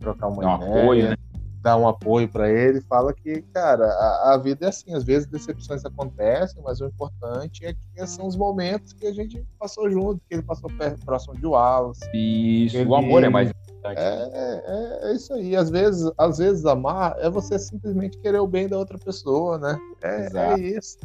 trocar 0.00 0.28
uma 0.28 0.42
Dá 0.42 0.56
ideia, 0.56 0.70
um 0.70 0.80
apoio, 0.80 1.08
né? 1.10 1.16
dar 1.62 1.76
um 1.76 1.86
apoio 1.86 2.28
para 2.28 2.50
ele, 2.50 2.80
fala 2.80 3.14
que, 3.14 3.42
cara, 3.54 3.84
a, 3.84 4.34
a, 4.34 4.38
vida 4.38 4.66
é 4.66 4.68
assim, 4.68 4.92
às 4.94 5.04
vezes 5.04 5.28
decepções 5.28 5.84
acontecem, 5.84 6.60
mas 6.62 6.80
o 6.80 6.86
importante 6.86 7.64
é 7.64 7.72
que 7.72 8.06
são 8.06 8.26
os 8.26 8.36
momentos 8.36 8.92
que 8.92 9.06
a 9.06 9.12
gente 9.12 9.44
passou 9.58 9.88
junto, 9.88 10.20
que 10.28 10.34
ele 10.34 10.42
passou 10.42 10.68
perto, 10.76 11.04
próximo 11.04 11.36
de 11.36 11.46
Wallace. 11.46 12.00
Isso, 12.12 12.76
ele, 12.76 12.90
o 12.90 12.96
amor 12.96 13.22
é 13.22 13.28
mais 13.28 13.52
é, 13.84 13.94
é, 13.96 15.10
é, 15.10 15.14
isso 15.14 15.32
aí. 15.34 15.56
Às 15.56 15.70
vezes, 15.70 16.10
às 16.16 16.38
vezes 16.38 16.64
amar 16.64 17.16
é 17.18 17.28
você 17.28 17.58
simplesmente 17.58 18.18
querer 18.18 18.38
o 18.38 18.46
bem 18.46 18.68
da 18.68 18.78
outra 18.78 18.98
pessoa, 18.98 19.58
né? 19.58 19.78
É, 20.02 20.28
é 20.36 20.58
isso. 20.60 20.98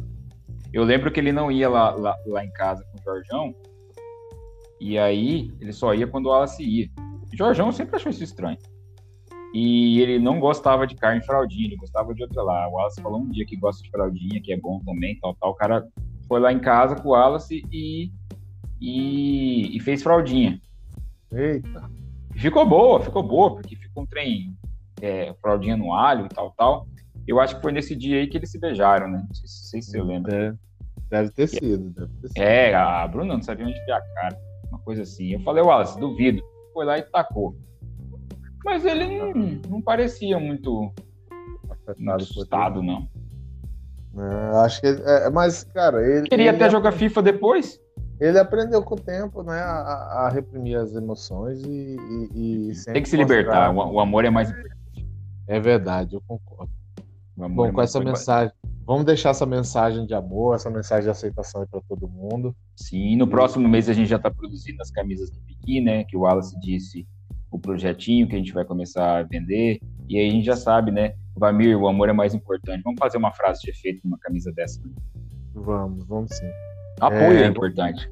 Eu 0.72 0.84
lembro 0.84 1.10
que 1.10 1.18
ele 1.18 1.32
não 1.32 1.50
ia 1.50 1.68
lá, 1.68 1.90
lá, 1.90 2.16
lá, 2.26 2.44
em 2.44 2.52
casa 2.52 2.84
com 2.84 2.98
o 2.98 3.02
Jorjão, 3.02 3.54
e 4.80 4.98
aí 4.98 5.50
ele 5.60 5.72
só 5.72 5.94
ia 5.94 6.06
quando 6.06 6.26
o 6.26 6.28
Wallace 6.28 6.62
ia. 6.62 6.88
O 7.32 7.36
Jorjão 7.36 7.72
sempre 7.72 7.96
achou 7.96 8.10
isso 8.10 8.22
estranho. 8.22 8.58
E 9.54 10.00
ele 10.00 10.18
não 10.18 10.38
gostava 10.38 10.86
de 10.86 10.94
carne 10.94 11.22
fraldinha, 11.22 11.66
ele 11.66 11.76
gostava 11.76 12.14
de 12.14 12.22
outra 12.22 12.42
lá. 12.42 12.68
O 12.68 12.72
Wallace 12.72 13.00
falou 13.00 13.20
um 13.20 13.28
dia 13.30 13.46
que 13.46 13.56
gosta 13.56 13.82
de 13.82 13.90
fraldinha, 13.90 14.42
que 14.42 14.52
é 14.52 14.56
bom 14.56 14.80
também, 14.84 15.18
tal, 15.20 15.34
tal. 15.36 15.50
O 15.50 15.54
cara 15.54 15.86
foi 16.28 16.38
lá 16.38 16.52
em 16.52 16.60
casa 16.60 16.94
com 16.94 17.08
o 17.08 17.12
Wallace 17.12 17.62
e, 17.72 18.12
e, 18.78 19.74
e 19.74 19.80
fez 19.80 20.02
fraldinha. 20.02 20.60
Eita. 21.32 21.90
Ficou 22.38 22.64
boa, 22.66 23.00
ficou 23.00 23.22
boa, 23.22 23.54
porque 23.54 23.74
ficou 23.74 24.04
um 24.04 24.06
trem 24.06 24.56
é, 25.02 25.34
fraldinha 25.40 25.76
no 25.76 25.92
alho 25.92 26.26
e 26.26 26.28
tal, 26.28 26.52
tal. 26.56 26.86
Eu 27.26 27.40
acho 27.40 27.56
que 27.56 27.62
foi 27.62 27.72
nesse 27.72 27.96
dia 27.96 28.20
aí 28.20 28.26
que 28.26 28.38
eles 28.38 28.50
se 28.50 28.58
beijaram, 28.58 29.08
né? 29.08 29.24
Não 29.26 29.34
sei, 29.34 29.48
sei 29.48 29.82
se 29.82 29.90
você 29.90 30.02
lembra. 30.02 30.34
É, 30.34 30.54
deve 31.10 31.30
ter 31.30 31.46
sido, 31.48 31.90
deve 31.90 32.12
ter 32.20 32.28
sido. 32.28 32.38
É, 32.42 32.74
a 32.74 33.06
Bruna 33.08 33.34
não 33.34 33.42
sabia 33.42 33.66
onde 33.66 33.78
a 33.90 34.00
cara, 34.14 34.38
uma 34.70 34.78
coisa 34.78 35.02
assim. 35.02 35.32
Eu 35.32 35.40
falei, 35.40 35.62
Wallace, 35.62 35.98
duvido. 35.98 36.42
Foi 36.72 36.84
lá 36.86 36.96
e 36.98 37.02
tacou. 37.02 37.56
Mas 38.64 38.84
ele 38.84 39.18
não, 39.18 39.32
não 39.68 39.82
parecia 39.82 40.38
muito 40.38 40.92
assustado, 42.14 42.82
não. 42.82 43.08
É, 44.16 44.56
acho 44.64 44.80
que, 44.80 44.86
é, 44.86 45.30
mas, 45.30 45.64
cara, 45.64 46.00
ele. 46.02 46.28
Queria 46.28 46.48
ele 46.48 46.56
até 46.56 46.70
jogar 46.70 46.92
FIFA 46.92 47.22
depois? 47.22 47.80
Ele 48.20 48.38
aprendeu 48.38 48.82
com 48.82 48.94
o 48.94 49.00
tempo, 49.00 49.42
né, 49.42 49.60
a, 49.60 50.26
a 50.26 50.30
reprimir 50.30 50.76
as 50.76 50.94
emoções 50.94 51.62
e, 51.62 51.96
e, 52.34 52.70
e 52.70 52.84
Tem 52.92 53.02
que 53.02 53.08
se 53.08 53.16
libertar, 53.16 53.70
o, 53.70 53.76
o, 53.76 54.00
amor 54.00 54.24
é 54.24 54.30
mais 54.30 54.52
É 55.46 55.60
verdade, 55.60 56.14
eu 56.14 56.22
concordo. 56.26 56.72
Bom, 57.36 57.66
é 57.66 57.72
com 57.72 57.80
essa 57.80 58.00
mensagem, 58.00 58.52
vamos 58.84 59.04
deixar 59.04 59.30
essa 59.30 59.46
mensagem 59.46 60.04
de 60.04 60.14
amor, 60.14 60.56
essa 60.56 60.68
mensagem 60.68 61.04
de 61.04 61.10
aceitação 61.10 61.64
para 61.70 61.80
todo 61.88 62.08
mundo. 62.08 62.54
Sim, 62.74 63.16
no 63.16 63.28
próximo 63.28 63.68
mês 63.68 63.88
a 63.88 63.92
gente 63.92 64.08
já 64.08 64.16
está 64.16 64.30
produzindo 64.30 64.82
as 64.82 64.90
camisas 64.90 65.30
do 65.30 65.38
Piqui, 65.42 65.80
né, 65.80 66.04
que 66.04 66.16
o 66.16 66.20
Wallace 66.20 66.58
disse 66.60 67.06
o 67.50 67.58
projetinho 67.58 68.28
que 68.28 68.34
a 68.34 68.38
gente 68.38 68.52
vai 68.52 68.64
começar 68.64 69.18
a 69.18 69.22
vender, 69.22 69.80
e 70.08 70.18
aí 70.18 70.28
a 70.28 70.30
gente 70.30 70.44
já 70.44 70.56
sabe, 70.56 70.90
né, 70.90 71.14
Vamir, 71.38 71.76
o 71.76 71.86
amor 71.86 72.08
é 72.08 72.12
mais 72.12 72.34
importante. 72.34 72.82
Vamos 72.82 72.98
fazer 72.98 73.16
uma 73.16 73.32
frase 73.32 73.60
de 73.62 73.70
efeito 73.70 74.00
numa 74.04 74.18
camisa 74.18 74.52
dessa. 74.52 74.80
Né? 74.82 74.92
Vamos, 75.54 76.04
vamos 76.06 76.30
sim. 76.34 76.50
Apoio 77.00 77.38
é, 77.38 77.42
é 77.44 77.46
importante. 77.46 78.10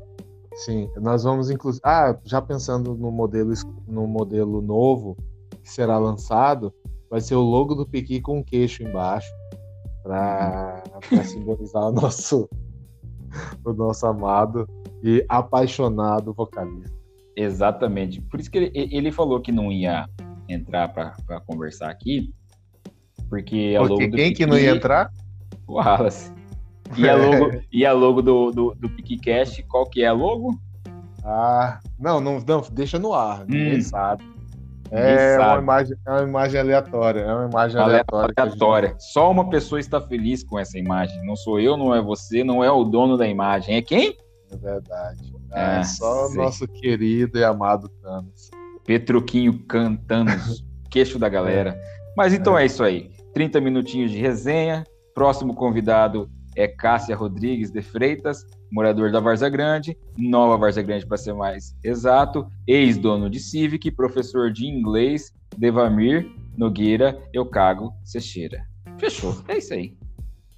Sim, 0.57 0.89
nós 0.97 1.25
vamos 1.25 1.51
inclusive. 1.51 1.83
Ah, 1.85 2.17
já 2.25 2.41
pensando 2.41 2.95
no 2.95 3.11
modelo, 3.11 3.53
no 3.87 4.07
modelo 4.07 4.63
novo 4.63 5.17
que 5.63 5.71
será 5.71 5.99
lançado, 5.99 6.73
vai 7.11 7.21
ser 7.21 7.35
o 7.35 7.41
logo 7.41 7.75
do 7.75 7.87
Piqui 7.87 8.21
com 8.21 8.39
um 8.39 8.43
queixo 8.43 8.83
embaixo 8.83 9.31
para 10.03 10.83
simbolizar 11.25 11.85
o 11.85 11.93
nosso, 11.93 12.49
o 13.65 13.73
nosso 13.73 14.07
amado 14.07 14.67
e 15.03 15.25
apaixonado 15.29 16.33
vocalista. 16.33 16.97
Exatamente. 17.37 18.23
Por 18.23 18.41
isso 18.41 18.51
que 18.51 18.59
ele, 18.59 18.71
ele 18.75 19.13
falou 19.13 19.41
que 19.41 19.53
não 19.53 19.71
ia 19.71 20.09
entrar 20.49 20.89
para 20.89 21.41
conversar 21.47 21.91
aqui, 21.91 22.33
porque 23.29 23.75
a 23.77 23.83
logo 23.83 23.99
quem 23.99 24.11
Piqui, 24.11 24.33
que 24.33 24.47
não 24.47 24.57
ia 24.57 24.71
entrar? 24.71 25.11
O 25.67 25.75
Wallace. 25.75 26.33
E 26.97 27.09
a 27.09 27.17
logo, 27.17 27.61
e 27.73 27.87
a 27.87 27.93
logo 27.93 28.23
do, 28.23 28.51
do, 28.51 28.75
do 28.75 28.89
PicCast, 28.91 29.63
qual 29.65 29.87
que 29.89 30.03
é 30.03 30.07
a 30.07 30.13
logo? 30.13 30.59
Ah, 31.25 31.81
não, 31.99 32.21
não, 32.21 32.39
não 32.41 32.63
deixa 32.71 32.99
no 32.99 33.13
ar, 33.13 33.45
ninguém 33.47 33.79
hum. 33.79 33.83
sabe. 33.83 34.37
É 34.91 35.37
uma, 35.39 35.59
imagem, 35.59 35.97
é 36.07 36.11
uma 36.11 36.23
imagem 36.23 36.61
aleatória, 36.61 37.21
é 37.21 37.35
uma 37.35 37.49
imagem 37.49 37.81
aleatória. 37.81 38.35
aleatória. 38.37 38.89
Gente... 38.91 39.13
Só 39.13 39.31
uma 39.31 39.49
pessoa 39.51 39.81
está 39.81 40.01
feliz 40.01 40.45
com 40.45 40.59
essa 40.59 40.79
imagem. 40.79 41.25
Não 41.27 41.35
sou 41.35 41.59
eu, 41.59 41.77
não 41.77 41.95
é 41.95 42.01
você, 42.01 42.45
não 42.45 42.63
é 42.63 42.71
o 42.71 42.85
dono 42.85 43.17
da 43.17 43.27
imagem. 43.27 43.77
É 43.77 43.83
quem? 43.83 44.17
É 44.51 44.57
verdade. 44.57 45.35
É, 45.53 45.81
é 45.81 45.83
só 45.83 46.29
o 46.29 46.35
nosso 46.35 46.69
querido 46.69 47.39
e 47.39 47.45
amado 47.45 47.89
Thanos. 48.01 48.51
Petruquinho 48.85 49.59
cantando, 49.67 50.31
queixo 50.89 51.19
da 51.19 51.29
galera. 51.29 51.77
Mas 52.17 52.33
então 52.33 52.57
é. 52.57 52.63
é 52.63 52.67
isso 52.67 52.85
aí. 52.85 53.11
30 53.35 53.61
minutinhos 53.61 54.11
de 54.11 54.19
resenha. 54.19 54.85
Próximo 55.15 55.55
convidado 55.55 56.31
é 56.57 56.67
Cássia 56.67 57.15
Rodrigues 57.15 57.71
de 57.71 57.83
Freitas, 57.83 58.45
morador 58.73 59.13
da 59.13 59.21
Varza 59.21 59.49
Grande, 59.49 59.97
Nova 60.17 60.57
Varza 60.57 60.83
Grande 60.83 61.07
para 61.07 61.17
ser 61.17 61.35
mais 61.35 61.77
exato, 61.85 62.47
ex-dono 62.67 63.31
de 63.31 63.39
Civic, 63.39 63.91
professor 63.91 64.51
de 64.51 64.67
inglês, 64.67 65.33
Devamir 65.57 66.27
Nogueira 66.57 67.23
Eucago 67.33 67.93
Seixeira. 68.03 68.67
Fechou, 68.99 69.37
é 69.47 69.59
isso 69.59 69.75
aí. 69.75 69.97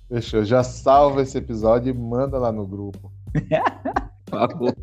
Fechou, 0.09 0.45
já 0.45 0.63
salva 0.63 1.23
esse 1.23 1.37
episódio 1.37 1.91
e 1.91 1.93
manda 1.93 2.39
lá 2.39 2.53
no 2.53 2.67
grupo. 2.67 3.13
Falou. 4.31 4.75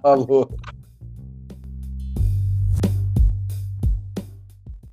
Falou. 0.00 0.56